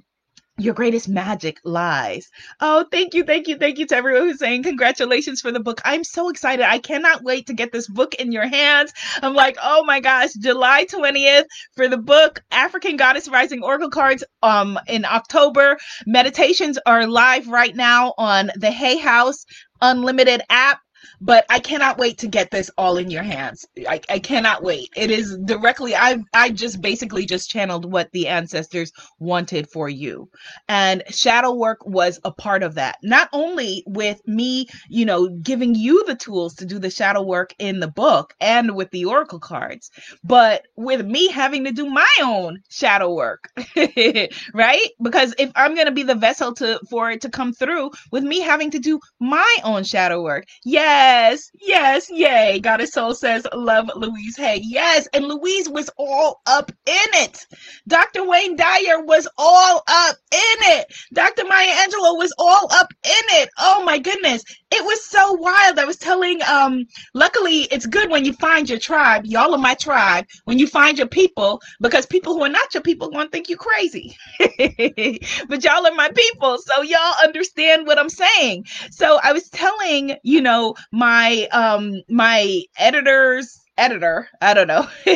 your 0.60 0.74
greatest 0.74 1.08
magic 1.08 1.60
lies. 1.64 2.30
Oh, 2.60 2.86
thank 2.92 3.14
you, 3.14 3.24
thank 3.24 3.48
you, 3.48 3.58
thank 3.58 3.78
you 3.78 3.88
to 3.88 3.96
everyone 3.96 4.28
who's 4.28 4.40
saying 4.40 4.64
congratulations 4.64 5.42
for 5.42 5.52
the 5.52 5.60
book. 5.60 5.82
I'm 5.86 6.04
so 6.04 6.30
excited. 6.30 6.66
I 6.66 6.80
cannot 6.80 7.24
wait 7.24 7.48
to 7.48 7.54
get 7.54 7.72
this 7.72 7.88
book 7.88 8.16
in 8.16 8.32
your 8.32 8.48
hands. 8.48 8.92
I'm 9.22 9.34
like, 9.34 9.58
oh 9.64 9.84
my 9.86 10.00
gosh, 10.00 10.34
July 10.34 10.86
20th 10.86 11.46
for 11.76 11.88
the 11.88 11.98
book 11.98 12.42
African 12.52 12.98
Goddess 12.98 13.30
Rising 13.30 13.64
Oracle 13.64 13.90
Cards 13.90 14.24
um 14.44 14.78
in 14.88 15.06
October. 15.06 15.78
Meditations 16.06 16.78
are 16.86 17.08
live 17.08 17.48
right 17.48 17.76
now 17.76 18.14
on 18.18 18.52
the 18.56 18.72
Hay 18.72 18.98
House 18.98 19.46
Unlimited 19.82 20.42
app 20.50 20.80
but 21.22 21.46
I 21.50 21.60
cannot 21.60 21.98
wait 21.98 22.20
to 22.20 22.28
get 22.28 22.52
this 22.52 22.70
all 22.78 22.98
in 22.98 23.10
your 23.10 23.24
hands. 23.24 23.66
I, 23.88 24.02
I 24.10 24.20
cannot 24.20 24.64
wait. 24.64 24.90
It 24.96 25.12
is 25.12 25.38
directly 25.46 25.96
I 25.96 26.20
I 26.34 26.50
just 26.52 26.82
basically 26.82 27.26
just 27.26 27.50
channeled 27.50 27.92
what 27.92 28.12
the 28.12 28.28
ancestors 28.28 28.92
wanted 29.20 29.70
for 29.70 29.90
you. 29.90 30.30
And 30.68 31.04
shadow 31.10 31.54
work 31.54 31.86
was 31.86 32.20
a 32.24 32.32
part 32.32 32.64
of 32.64 32.76
that. 32.76 32.98
Not 33.04 33.30
only 33.34 33.84
with 33.86 34.20
me, 34.28 34.68
you 34.90 35.06
know, 35.06 35.28
giving 35.28 35.76
you 35.76 36.06
the 36.06 36.16
tools 36.16 36.56
to 36.56 36.66
do 36.66 36.80
the 36.80 36.90
shadow 36.90 37.22
work 37.22 37.54
in 37.60 37.80
the 37.80 37.88
book 37.88 38.34
and 38.40 38.76
with 38.76 38.92
the 38.92 39.06
oracle 39.06 39.40
cards, 39.40 39.92
but 40.24 40.64
with 40.76 41.06
me 41.06 41.30
having 41.30 41.66
to 41.66 41.72
do 41.72 41.86
my 41.90 42.08
own 42.22 42.62
shadow 42.70 43.14
work. 43.14 43.50
right? 44.54 44.88
Because 45.02 45.34
if 45.38 45.52
I'm 45.56 45.76
going 45.76 45.88
to 45.88 45.92
be 45.92 46.04
the 46.04 46.16
vessel 46.16 46.54
to 46.56 46.80
for 46.90 47.12
it 47.12 47.22
to 47.22 47.30
come 47.30 47.54
through 47.54 47.92
with 48.12 48.24
me 48.24 48.40
having 48.40 48.72
to 48.72 48.80
do 48.80 49.00
my 49.20 49.58
own 49.64 49.84
shadow 49.84 50.24
work. 50.24 50.46
Yeah, 50.64 50.89
Yes, 50.90 51.52
yes, 51.62 52.10
yay. 52.10 52.60
Goddess 52.62 52.94
Soul 52.94 53.14
says, 53.14 53.46
love 53.54 53.92
Louise 53.96 54.38
Hay. 54.38 54.62
Yes, 54.64 55.08
and 55.14 55.26
Louise 55.26 55.70
was 55.70 55.90
all 55.98 56.42
up 56.48 56.72
in 56.88 57.10
it. 57.14 57.46
Dr. 57.88 58.28
Wayne 58.28 58.56
Dyer 58.56 59.04
was 59.06 59.28
all 59.38 59.84
up 59.88 60.16
in 60.34 60.58
it. 60.80 60.88
Dr. 61.14 61.46
Maya 61.48 61.68
Angelou 61.68 62.18
was 62.18 62.34
all 62.40 62.68
up 62.72 62.88
in 63.06 63.42
it. 63.42 63.50
Oh 63.60 63.84
my 63.86 64.00
goodness. 64.00 64.44
It 64.72 64.84
was 64.86 65.06
so 65.06 65.34
wild. 65.34 65.80
I 65.80 65.86
was 65.86 65.98
telling, 65.98 66.42
um, 66.44 66.86
luckily 67.14 67.62
it's 67.72 67.86
good 67.86 68.10
when 68.12 68.26
you 68.26 68.34
find 68.34 68.70
your 68.70 68.80
tribe. 68.80 69.26
Y'all 69.26 69.54
are 69.54 69.60
my 69.60 69.76
tribe. 69.76 70.26
When 70.46 70.60
you 70.60 70.68
find 70.68 70.98
your 70.98 71.08
people, 71.08 71.62
because 71.82 72.06
people 72.08 72.34
who 72.34 72.44
are 72.44 72.50
not 72.50 72.74
your 72.74 72.84
people 72.84 73.12
to 73.12 73.30
think 73.30 73.50
you 73.50 73.58
crazy. 73.58 74.18
but 74.40 75.64
y'all 75.64 75.86
are 75.88 75.96
my 75.96 76.10
people. 76.16 76.58
So 76.60 76.82
y'all 76.82 77.16
understand 77.24 77.88
what 77.88 78.00
I'm 78.00 78.10
saying. 78.10 78.66
So 78.92 79.20
I 79.24 79.34
was 79.34 79.50
telling, 79.50 80.18
you 80.24 80.42
know, 80.42 80.76
my 80.92 81.48
um 81.52 82.02
my 82.10 82.62
editor's 82.78 83.60
editor 83.78 84.28
i 84.42 84.54
don't 84.54 84.68
know 84.68 84.82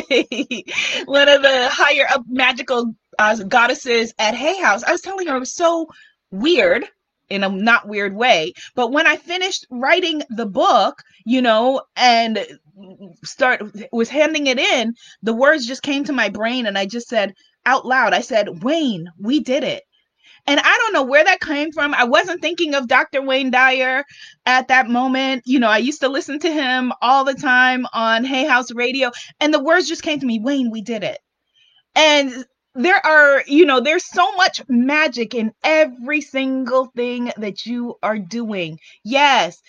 one 1.04 1.28
of 1.28 1.42
the 1.42 1.68
higher 1.70 2.06
up 2.10 2.22
magical 2.28 2.94
uh, 3.18 3.36
goddesses 3.36 4.12
at 4.18 4.34
hay 4.34 4.60
house. 4.60 4.82
I 4.82 4.90
was 4.92 5.00
telling 5.00 5.28
her 5.28 5.36
it 5.36 5.40
was 5.40 5.54
so 5.54 5.86
weird 6.30 6.84
in 7.30 7.44
a 7.44 7.48
not 7.48 7.88
weird 7.88 8.14
way 8.14 8.52
but 8.74 8.92
when 8.92 9.06
i 9.06 9.16
finished 9.16 9.66
writing 9.70 10.22
the 10.30 10.46
book 10.46 11.02
you 11.24 11.40
know 11.40 11.80
and 11.96 12.44
start 13.22 13.62
was 13.92 14.08
handing 14.08 14.46
it 14.46 14.58
in 14.58 14.94
the 15.22 15.32
words 15.32 15.66
just 15.66 15.82
came 15.82 16.04
to 16.04 16.12
my 16.12 16.28
brain 16.28 16.66
and 16.66 16.76
i 16.76 16.84
just 16.84 17.08
said 17.08 17.32
out 17.64 17.86
loud 17.86 18.12
i 18.12 18.20
said 18.20 18.62
wayne 18.62 19.08
we 19.18 19.40
did 19.40 19.64
it 19.64 19.84
and 20.46 20.60
I 20.60 20.78
don't 20.78 20.92
know 20.92 21.04
where 21.04 21.24
that 21.24 21.40
came 21.40 21.72
from. 21.72 21.94
I 21.94 22.04
wasn't 22.04 22.42
thinking 22.42 22.74
of 22.74 22.88
Dr. 22.88 23.22
Wayne 23.22 23.50
Dyer 23.50 24.04
at 24.44 24.68
that 24.68 24.88
moment. 24.88 25.42
You 25.46 25.58
know, 25.58 25.68
I 25.68 25.78
used 25.78 26.00
to 26.00 26.08
listen 26.08 26.38
to 26.40 26.52
him 26.52 26.92
all 27.00 27.24
the 27.24 27.34
time 27.34 27.86
on 27.92 28.24
Hay 28.24 28.46
House 28.46 28.72
Radio, 28.72 29.10
and 29.40 29.54
the 29.54 29.62
words 29.62 29.88
just 29.88 30.02
came 30.02 30.20
to 30.20 30.26
me 30.26 30.40
Wayne, 30.40 30.70
we 30.70 30.82
did 30.82 31.02
it. 31.02 31.18
And 31.94 32.44
there 32.74 33.04
are, 33.06 33.42
you 33.46 33.64
know, 33.64 33.80
there's 33.80 34.04
so 34.04 34.32
much 34.32 34.60
magic 34.68 35.34
in 35.34 35.52
every 35.62 36.20
single 36.20 36.86
thing 36.96 37.32
that 37.36 37.64
you 37.64 37.94
are 38.02 38.18
doing. 38.18 38.80
Yes. 39.04 39.62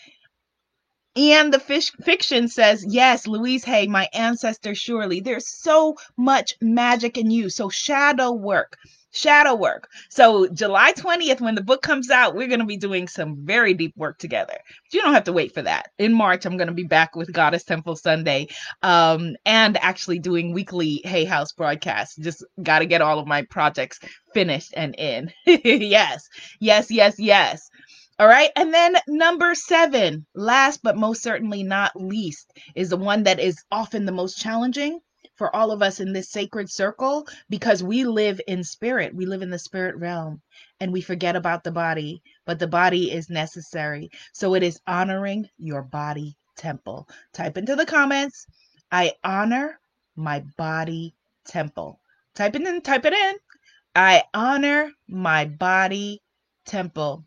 And 1.15 1.53
the 1.53 1.59
fish 1.59 1.91
fiction 2.03 2.49
says, 2.49 2.85
yes, 2.85 3.25
Louise 3.25 3.63
Hay, 3.63 3.87
my 3.87 4.09
ancestor, 4.13 4.75
surely. 4.75 5.21
There's 5.21 5.47
so 5.47 5.95
much 6.17 6.55
magic 6.59 7.17
in 7.17 7.31
you. 7.31 7.49
So, 7.49 7.69
shadow 7.69 8.33
work 8.33 8.75
shadow 9.15 9.55
work. 9.55 9.87
So 10.09 10.47
July 10.47 10.93
20th, 10.93 11.41
when 11.41 11.55
the 11.55 11.63
book 11.63 11.81
comes 11.81 12.09
out, 12.09 12.35
we're 12.35 12.47
going 12.47 12.59
to 12.59 12.65
be 12.65 12.77
doing 12.77 13.07
some 13.07 13.37
very 13.45 13.73
deep 13.73 13.93
work 13.95 14.19
together. 14.19 14.57
But 14.57 14.93
you 14.93 15.01
don't 15.01 15.13
have 15.13 15.23
to 15.25 15.33
wait 15.33 15.53
for 15.53 15.61
that. 15.61 15.89
In 15.97 16.13
March, 16.13 16.45
I'm 16.45 16.57
going 16.57 16.67
to 16.67 16.73
be 16.73 16.83
back 16.83 17.15
with 17.15 17.31
Goddess 17.31 17.63
Temple 17.63 17.95
Sunday 17.95 18.47
um, 18.83 19.35
and 19.45 19.77
actually 19.77 20.19
doing 20.19 20.53
weekly 20.53 21.01
Hay 21.05 21.23
House 21.25 21.53
broadcasts. 21.53 22.17
Just 22.17 22.43
got 22.61 22.79
to 22.79 22.85
get 22.85 23.01
all 23.01 23.19
of 23.19 23.27
my 23.27 23.43
projects 23.43 23.99
finished 24.33 24.73
and 24.75 24.95
in. 24.97 25.31
yes, 25.45 26.27
yes, 26.59 26.91
yes, 26.91 27.15
yes. 27.17 27.69
All 28.17 28.27
right. 28.27 28.49
And 28.55 28.73
then 28.73 28.95
number 29.07 29.55
seven, 29.55 30.25
last 30.35 30.81
but 30.83 30.95
most 30.95 31.21
certainly 31.21 31.63
not 31.63 31.91
least, 31.95 32.51
is 32.73 32.89
the 32.89 32.97
one 32.97 33.23
that 33.23 33.39
is 33.39 33.57
often 33.71 34.05
the 34.05 34.13
most 34.13 34.37
challenging 34.37 34.99
for 35.35 35.55
all 35.55 35.71
of 35.71 35.81
us 35.81 35.99
in 35.99 36.13
this 36.13 36.29
sacred 36.29 36.69
circle 36.69 37.27
because 37.49 37.83
we 37.83 38.05
live 38.05 38.39
in 38.47 38.63
spirit. 38.63 39.15
We 39.15 39.25
live 39.25 39.41
in 39.41 39.49
the 39.49 39.59
spirit 39.59 39.95
realm 39.97 40.41
and 40.79 40.91
we 40.91 41.01
forget 41.01 41.35
about 41.35 41.63
the 41.63 41.71
body, 41.71 42.21
but 42.45 42.59
the 42.59 42.67
body 42.67 43.11
is 43.11 43.29
necessary. 43.29 44.09
So 44.33 44.55
it 44.55 44.63
is 44.63 44.79
honoring 44.87 45.49
your 45.57 45.81
body 45.81 46.35
temple. 46.57 47.07
Type 47.33 47.57
into 47.57 47.75
the 47.75 47.85
comments, 47.85 48.47
I 48.91 49.13
honor 49.23 49.79
my 50.15 50.41
body 50.57 51.13
temple. 51.45 51.99
Type 52.33 52.55
it 52.55 52.61
in, 52.61 52.81
type 52.81 53.05
it 53.05 53.13
in. 53.13 53.35
I 53.95 54.23
honor 54.33 54.91
my 55.07 55.45
body 55.45 56.21
temple. 56.65 57.25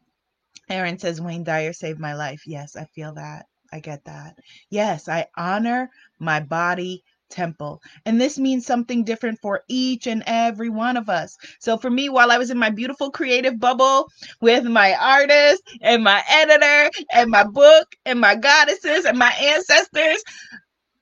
Aaron 0.68 0.98
says 0.98 1.20
Wayne 1.20 1.44
Dyer 1.44 1.72
saved 1.72 1.98
my 1.98 2.14
life. 2.14 2.42
Yes, 2.46 2.76
I 2.76 2.84
feel 2.84 3.14
that. 3.14 3.46
I 3.72 3.80
get 3.80 4.04
that. 4.04 4.38
Yes, 4.70 5.08
I 5.08 5.26
honor 5.36 5.90
my 6.18 6.40
body 6.40 7.04
temple. 7.28 7.82
And 8.04 8.20
this 8.20 8.38
means 8.38 8.66
something 8.66 9.04
different 9.04 9.40
for 9.40 9.62
each 9.68 10.06
and 10.06 10.22
every 10.26 10.68
one 10.68 10.96
of 10.96 11.08
us. 11.08 11.36
So 11.60 11.76
for 11.76 11.90
me, 11.90 12.08
while 12.08 12.30
I 12.30 12.38
was 12.38 12.50
in 12.50 12.58
my 12.58 12.70
beautiful 12.70 13.10
creative 13.10 13.58
bubble 13.58 14.10
with 14.40 14.64
my 14.64 14.94
artist 14.94 15.62
and 15.80 16.02
my 16.02 16.22
editor 16.30 16.90
and 17.12 17.30
my 17.30 17.44
book 17.44 17.86
and 18.04 18.20
my 18.20 18.34
goddesses 18.34 19.04
and 19.04 19.18
my 19.18 19.32
ancestors, 19.40 20.22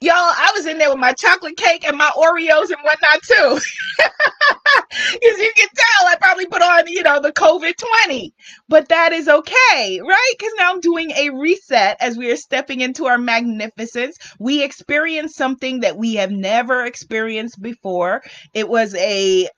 Y'all, 0.07 0.15
I 0.15 0.53
was 0.55 0.67
in 0.67 0.79
there 0.79 0.89
with 0.89 1.01
my 1.01 1.13
chocolate 1.13 1.57
cake 1.57 1.85
and 1.85 1.99
my 1.99 2.09
Oreos 2.17 2.71
and 2.71 2.79
whatnot 2.83 3.23
too. 3.23 3.59
Because 4.91 5.39
you 5.39 5.53
can 5.57 5.69
tell 5.75 6.09
I 6.09 6.17
probably 6.21 6.47
put 6.47 6.63
on, 6.63 6.87
you 6.87 7.03
know, 7.03 7.21
the 7.21 7.33
COVID 7.33 7.75
20. 8.07 8.33
But 8.69 8.89
that 8.89 9.13
is 9.13 9.29
okay, 9.29 10.01
right? 10.01 10.33
Because 10.39 10.53
now 10.59 10.73
I'm 10.73 10.81
doing 10.81 11.11
a 11.11 11.31
reset 11.31 11.97
as 12.01 12.17
we 12.17 12.31
are 12.31 12.37
stepping 12.37 12.81
into 12.81 13.07
our 13.07 13.19
magnificence. 13.19 14.17
We 14.39 14.63
experienced 14.63 15.37
something 15.37 15.81
that 15.81 15.97
we 15.97 16.15
have 16.15 16.31
never 16.31 16.85
experienced 16.85 17.61
before. 17.61 18.23
It 18.55 18.69
was 18.69 18.95
a 18.95 19.49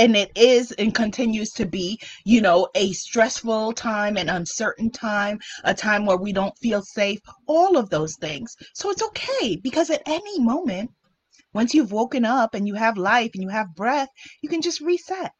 and 0.00 0.16
it 0.16 0.32
is 0.34 0.72
and 0.72 0.94
continues 0.94 1.50
to 1.50 1.66
be, 1.66 2.00
you 2.24 2.40
know, 2.40 2.66
a 2.74 2.90
stressful 2.92 3.74
time, 3.74 4.16
an 4.16 4.30
uncertain 4.30 4.90
time, 4.90 5.38
a 5.64 5.74
time 5.74 6.06
where 6.06 6.16
we 6.16 6.32
don't 6.32 6.56
feel 6.56 6.80
safe, 6.80 7.20
all 7.46 7.76
of 7.76 7.90
those 7.90 8.16
things. 8.16 8.56
So 8.72 8.88
it's 8.88 9.02
okay 9.02 9.56
because 9.56 9.90
at 9.90 10.00
any 10.06 10.40
moment, 10.40 10.90
once 11.52 11.74
you've 11.74 11.92
woken 11.92 12.24
up 12.24 12.54
and 12.54 12.66
you 12.66 12.74
have 12.76 12.96
life 12.96 13.32
and 13.34 13.42
you 13.42 13.50
have 13.50 13.74
breath, 13.74 14.08
you 14.40 14.48
can 14.48 14.62
just 14.62 14.80
reset 14.80 15.32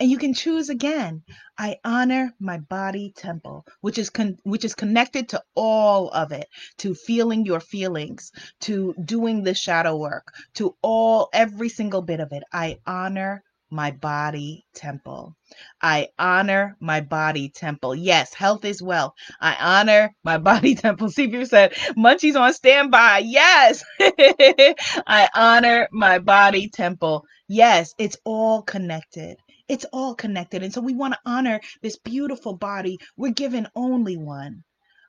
and 0.00 0.10
you 0.10 0.16
can 0.16 0.32
choose 0.32 0.70
again. 0.70 1.22
I 1.58 1.76
honor 1.84 2.32
my 2.40 2.56
body 2.56 3.12
temple, 3.14 3.66
which 3.82 3.98
is 3.98 4.08
con- 4.08 4.38
which 4.44 4.64
is 4.64 4.74
connected 4.74 5.28
to 5.30 5.42
all 5.54 6.08
of 6.12 6.32
it, 6.32 6.48
to 6.78 6.94
feeling 6.94 7.44
your 7.44 7.60
feelings, 7.60 8.32
to 8.60 8.94
doing 9.04 9.42
the 9.42 9.54
shadow 9.54 9.98
work, 9.98 10.32
to 10.54 10.74
all 10.80 11.28
every 11.34 11.68
single 11.68 12.00
bit 12.00 12.20
of 12.20 12.32
it. 12.32 12.42
I 12.54 12.78
honor 12.86 13.42
my 13.70 13.90
body 13.90 14.64
temple. 14.74 15.36
I 15.82 16.08
honor 16.18 16.76
my 16.80 17.00
body 17.00 17.50
temple. 17.50 17.94
Yes, 17.94 18.34
health 18.34 18.64
is 18.64 18.82
wealth. 18.82 19.12
I 19.40 19.56
honor 19.60 20.14
my 20.24 20.38
body 20.50 20.74
temple. 20.74 21.10
See, 21.10 21.28
you 21.28 21.44
said 21.46 21.74
Munchie's 21.96 22.36
on 22.36 22.52
standby. 22.54 23.18
Yes, 23.24 23.84
I 24.00 25.28
honor 25.34 25.88
my 25.92 26.18
body 26.18 26.68
temple. 26.68 27.24
Yes, 27.48 27.94
it's 27.98 28.16
all 28.24 28.62
connected. 28.62 29.36
It's 29.68 29.84
all 29.92 30.14
connected. 30.14 30.62
And 30.62 30.72
so 30.72 30.80
we 30.80 30.94
want 30.94 31.14
to 31.14 31.20
honor 31.26 31.60
this 31.82 31.98
beautiful 31.98 32.56
body. 32.56 32.98
We're 33.16 33.32
given 33.32 33.68
only 33.74 34.16
one 34.16 34.64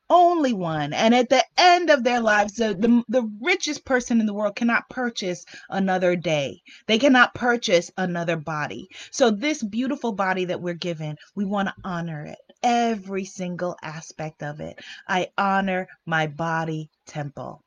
only 0.10 0.54
one. 0.54 0.94
And 0.94 1.14
at 1.14 1.30
the 1.30 1.44
end 1.58 1.90
of 1.90 2.04
their 2.04 2.20
lives, 2.20 2.54
the, 2.54 2.74
the, 2.74 3.04
the, 3.08 3.30
richest 3.42 3.86
person 3.86 4.20
in 4.20 4.26
the 4.26 4.34
world 4.34 4.56
cannot 4.56 4.90
purchase 4.90 5.46
another 5.70 6.16
day. 6.16 6.62
They 6.88 6.98
cannot 6.98 7.34
purchase 7.34 7.92
another 7.98 8.38
body. 8.38 8.90
So, 9.12 9.32
this 9.32 9.64
beautiful 9.64 10.12
body 10.12 10.46
that 10.46 10.62
we're 10.62 10.74
given, 10.74 11.18
we 11.36 11.46
want 11.46 11.68
to 11.70 11.76
honor 11.84 12.26
it, 12.26 12.38
every 12.64 13.26
single 13.26 13.76
aspect 13.84 14.44
of 14.44 14.60
it. 14.60 14.80
I 15.08 15.30
honor 15.38 15.88
my 16.06 16.28
body 16.28 16.90
temple. 17.06 17.64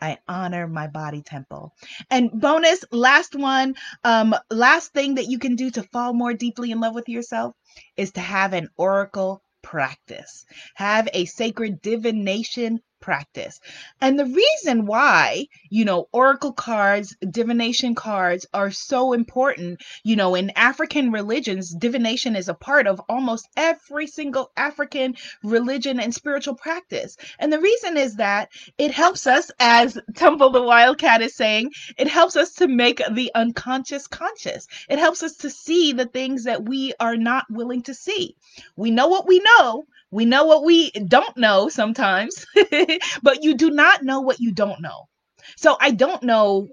I 0.00 0.18
honor 0.28 0.66
my 0.66 0.86
body 0.86 1.22
temple. 1.22 1.74
And 2.10 2.30
bonus, 2.32 2.84
last 2.90 3.34
one, 3.34 3.74
um, 4.04 4.34
last 4.50 4.92
thing 4.92 5.16
that 5.16 5.26
you 5.26 5.38
can 5.38 5.56
do 5.56 5.70
to 5.72 5.82
fall 5.82 6.14
more 6.14 6.32
deeply 6.32 6.70
in 6.70 6.80
love 6.80 6.94
with 6.94 7.08
yourself 7.08 7.54
is 7.96 8.12
to 8.12 8.20
have 8.20 8.54
an 8.54 8.68
oracle 8.76 9.42
practice. 9.62 10.44
Have 10.74 11.08
a 11.12 11.24
sacred 11.26 11.80
divination 11.82 12.80
practice. 13.00 13.60
And 14.00 14.18
the 14.18 14.26
reason 14.26 14.86
why, 14.86 15.46
you 15.68 15.84
know, 15.84 16.08
oracle 16.12 16.52
cards, 16.52 17.16
divination 17.30 17.94
cards 17.94 18.46
are 18.54 18.70
so 18.70 19.12
important, 19.12 19.82
you 20.04 20.16
know, 20.16 20.34
in 20.34 20.50
African 20.50 21.10
religions, 21.12 21.74
divination 21.74 22.36
is 22.36 22.48
a 22.48 22.54
part 22.54 22.86
of 22.86 23.00
almost 23.08 23.48
every 23.56 24.06
single 24.06 24.50
African 24.56 25.16
religion 25.42 26.00
and 26.00 26.14
spiritual 26.14 26.54
practice. 26.54 27.16
And 27.38 27.52
the 27.52 27.60
reason 27.60 27.96
is 27.96 28.16
that 28.16 28.50
it 28.78 28.92
helps 28.92 29.26
us, 29.26 29.50
as 29.58 29.98
Tumble 30.16 30.50
the 30.50 30.62
Wildcat 30.62 31.22
is 31.22 31.34
saying, 31.34 31.72
it 31.98 32.08
helps 32.08 32.36
us 32.36 32.52
to 32.54 32.68
make 32.68 33.02
the 33.12 33.30
unconscious 33.34 34.06
conscious. 34.06 34.66
It 34.88 34.98
helps 34.98 35.22
us 35.22 35.36
to 35.38 35.50
see 35.50 35.92
the 35.92 36.06
things 36.06 36.44
that 36.44 36.68
we 36.68 36.92
are 37.00 37.16
not 37.16 37.46
willing 37.50 37.82
to 37.84 37.94
see. 37.94 38.36
We 38.76 38.90
know 38.90 39.08
what 39.08 39.26
we 39.26 39.40
know, 39.40 39.84
we 40.10 40.24
know 40.24 40.44
what 40.44 40.64
we 40.64 40.90
don't 40.90 41.36
know 41.36 41.68
sometimes, 41.68 42.46
but 43.22 43.42
you 43.42 43.54
do 43.54 43.70
not 43.70 44.02
know 44.02 44.20
what 44.20 44.40
you 44.40 44.52
don't 44.52 44.80
know. 44.80 45.08
So 45.56 45.76
I 45.80 45.92
don't 45.92 46.22
know 46.22 46.68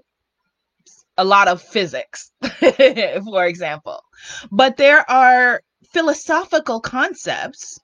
a 1.16 1.24
lot 1.24 1.48
of 1.48 1.62
physics, 1.62 2.30
for 3.24 3.44
example, 3.44 4.00
but 4.50 4.76
there 4.76 5.08
are 5.10 5.60
philosophical 5.92 6.80
concepts 6.80 7.78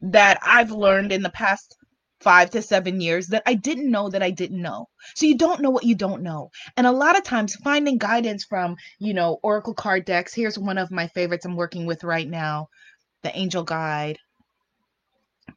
that 0.00 0.38
I've 0.42 0.70
learned 0.70 1.12
in 1.12 1.22
the 1.22 1.30
past 1.30 1.76
five 2.20 2.50
to 2.50 2.62
seven 2.62 3.00
years 3.00 3.28
that 3.28 3.42
I 3.46 3.54
didn't 3.54 3.90
know 3.90 4.08
that 4.08 4.22
I 4.22 4.30
didn't 4.30 4.62
know. 4.62 4.86
So 5.14 5.26
you 5.26 5.36
don't 5.36 5.60
know 5.60 5.70
what 5.70 5.84
you 5.84 5.94
don't 5.94 6.22
know. 6.22 6.50
And 6.76 6.86
a 6.86 6.92
lot 6.92 7.16
of 7.16 7.24
times 7.24 7.54
finding 7.56 7.98
guidance 7.98 8.44
from, 8.44 8.76
you 8.98 9.14
know, 9.14 9.38
Oracle 9.42 9.74
card 9.74 10.04
decks. 10.04 10.34
Here's 10.34 10.58
one 10.58 10.78
of 10.78 10.90
my 10.90 11.08
favorites 11.08 11.44
I'm 11.44 11.56
working 11.56 11.86
with 11.86 12.04
right 12.04 12.28
now, 12.28 12.68
the 13.22 13.36
Angel 13.36 13.62
Guide 13.62 14.18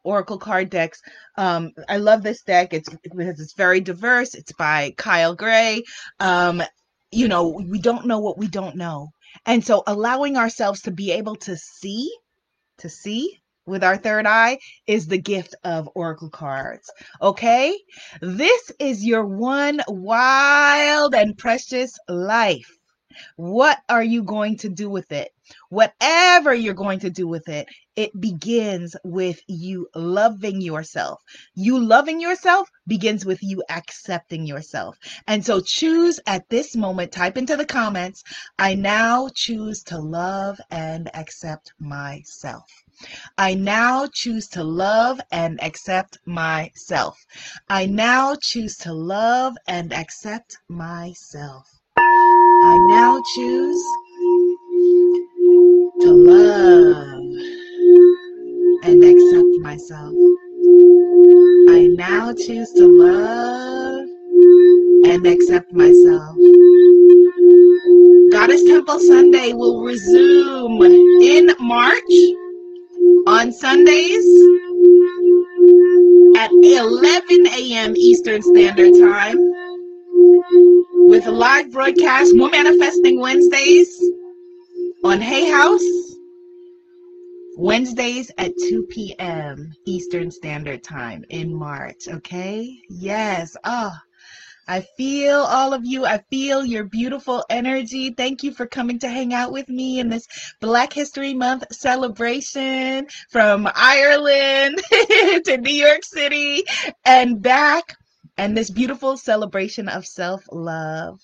Oracle 0.04 0.38
card 0.38 0.70
decks. 0.70 1.02
Um, 1.36 1.72
I 1.88 1.98
love 1.98 2.24
this 2.24 2.42
deck. 2.42 2.74
It's 2.74 2.90
because 2.90 3.40
it's 3.40 3.54
very 3.54 3.82
diverse. 3.82 4.36
It's 4.36 4.54
by 4.54 4.94
Kyle 4.98 5.36
Gray. 5.36 5.84
Um, 6.20 6.64
you 7.12 7.28
know, 7.28 7.50
we 7.50 7.80
don't 7.80 8.06
know 8.06 8.20
what 8.20 8.38
we 8.38 8.48
don't 8.48 8.76
know. 8.76 9.10
And 9.46 9.64
so 9.64 9.84
allowing 9.88 10.38
ourselves 10.38 10.82
to 10.82 10.92
be 10.92 11.12
able 11.12 11.36
to 11.38 11.58
see, 11.58 12.12
to 12.80 12.90
see 12.90 13.40
with 13.66 13.84
our 13.84 13.98
third 13.98 14.26
eye 14.26 14.60
is 14.88 15.08
the 15.08 15.18
gift 15.18 15.56
of 15.64 15.90
Oracle 15.96 16.30
cards. 16.30 16.90
Okay? 17.22 17.78
This 18.22 18.72
is 18.80 19.06
your 19.06 19.26
one 19.26 19.82
wild 19.88 21.14
and 21.14 21.38
precious 21.38 21.98
life. 22.08 22.70
What 23.36 23.80
are 23.90 24.04
you 24.04 24.24
going 24.24 24.58
to 24.58 24.70
do 24.70 24.90
with 24.90 25.12
it? 25.12 25.32
Whatever 25.70 26.54
you're 26.54 26.74
going 26.74 27.00
to 27.00 27.10
do 27.10 27.28
with 27.28 27.48
it, 27.50 27.68
it 28.00 28.18
begins 28.22 28.96
with 29.04 29.42
you 29.48 29.86
loving 29.94 30.62
yourself. 30.62 31.22
You 31.54 31.78
loving 31.78 32.22
yourself 32.22 32.70
begins 32.88 33.26
with 33.26 33.44
you 33.44 33.62
accepting 33.70 34.46
yourself. 34.46 34.98
And 35.28 35.46
so 35.46 35.60
choose 35.60 36.18
at 36.26 36.48
this 36.48 36.78
moment, 36.78 37.12
type 37.12 37.38
into 37.38 37.58
the 37.58 37.66
comments, 37.66 38.24
I 38.58 38.76
now 38.76 39.28
choose 39.36 39.84
to 39.88 40.00
love 40.00 40.62
and 40.72 41.14
accept 41.14 41.74
myself. 41.78 42.64
I 43.38 43.54
now 43.56 44.08
choose 44.14 44.48
to 44.50 44.64
love 44.64 45.20
and 45.30 45.62
accept 45.62 46.20
myself. 46.26 47.18
I 47.68 47.86
now 47.86 48.38
choose 48.42 48.78
to 48.78 48.94
love 48.94 49.58
and 49.68 49.92
accept 49.92 50.58
myself. 50.70 51.68
I 51.98 52.78
now 52.88 53.22
choose 53.36 53.84
to 56.02 56.14
love 56.14 57.29
and 58.84 59.04
accept 59.04 59.60
myself. 59.62 60.14
I 61.70 61.88
now 61.98 62.34
choose 62.34 62.72
to 62.74 62.88
love 62.88 64.08
and 65.06 65.28
accept 65.28 65.74
myself. 65.74 66.36
Goddess 68.32 68.64
Temple 68.64 69.00
Sunday 69.00 69.54
will 69.54 69.84
resume 69.84 70.82
in 70.82 71.52
March 71.60 72.14
on 73.28 73.52
Sundays 73.52 74.26
at 76.38 76.52
11 76.52 77.48
a.m. 77.48 77.96
Eastern 77.98 78.42
Standard 78.42 78.94
Time 79.00 79.38
with 81.10 81.26
a 81.28 81.32
live 81.32 81.72
broadcast, 81.72 82.36
more 82.36 82.50
manifesting 82.50 83.20
Wednesdays 83.20 84.00
on 85.04 85.20
Hay 85.20 85.50
House. 85.50 86.09
Wednesdays 87.62 88.32
at 88.38 88.54
2 88.70 88.88
p.m. 88.90 89.74
Eastern 89.86 90.32
Standard 90.32 90.82
Time 90.82 91.26
in 91.30 91.54
March. 91.54 92.08
Okay? 92.08 92.80
Yes. 92.90 93.58
Oh, 93.66 93.92
I 94.66 94.80
feel 94.96 95.36
all 95.40 95.74
of 95.74 95.84
you. 95.84 96.06
I 96.06 96.20
feel 96.30 96.64
your 96.64 96.86
beautiful 96.86 97.44
energy. 97.50 98.12
Thank 98.12 98.44
you 98.44 98.54
for 98.54 98.66
coming 98.66 98.98
to 99.00 99.10
hang 99.10 99.34
out 99.34 99.52
with 99.52 99.68
me 99.68 100.00
in 100.00 100.08
this 100.08 100.26
Black 100.62 100.94
History 100.94 101.34
Month 101.34 101.66
celebration 101.74 103.08
from 103.30 103.70
Ireland 103.76 104.78
to 104.92 105.58
New 105.60 105.74
York 105.74 106.06
City 106.06 106.64
and 107.04 107.42
back 107.42 107.98
and 108.38 108.56
this 108.56 108.70
beautiful 108.70 109.18
celebration 109.18 109.90
of 109.90 110.06
self 110.06 110.46
love. 110.50 111.20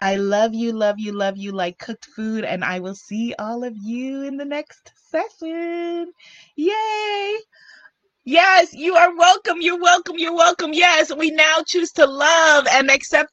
I 0.00 0.14
love 0.14 0.54
you, 0.54 0.74
love 0.74 1.00
you, 1.00 1.10
love 1.10 1.38
you 1.38 1.50
like 1.50 1.80
cooked 1.80 2.04
food, 2.04 2.44
and 2.44 2.62
I 2.62 2.78
will 2.78 2.94
see 2.94 3.34
all 3.36 3.64
of 3.64 3.74
you 3.76 4.22
in 4.22 4.36
the 4.36 4.44
next 4.44 4.92
session. 5.12 6.12
Yay! 6.56 7.38
Yes, 8.24 8.74
you 8.74 8.94
are 8.96 9.16
welcome. 9.16 9.58
You're 9.60 9.80
welcome. 9.80 10.16
You're 10.18 10.34
welcome. 10.34 10.72
Yes, 10.74 11.14
we 11.14 11.30
now 11.30 11.58
choose 11.66 11.92
to 11.92 12.06
love 12.06 12.66
and 12.72 12.90
accept 12.90 13.30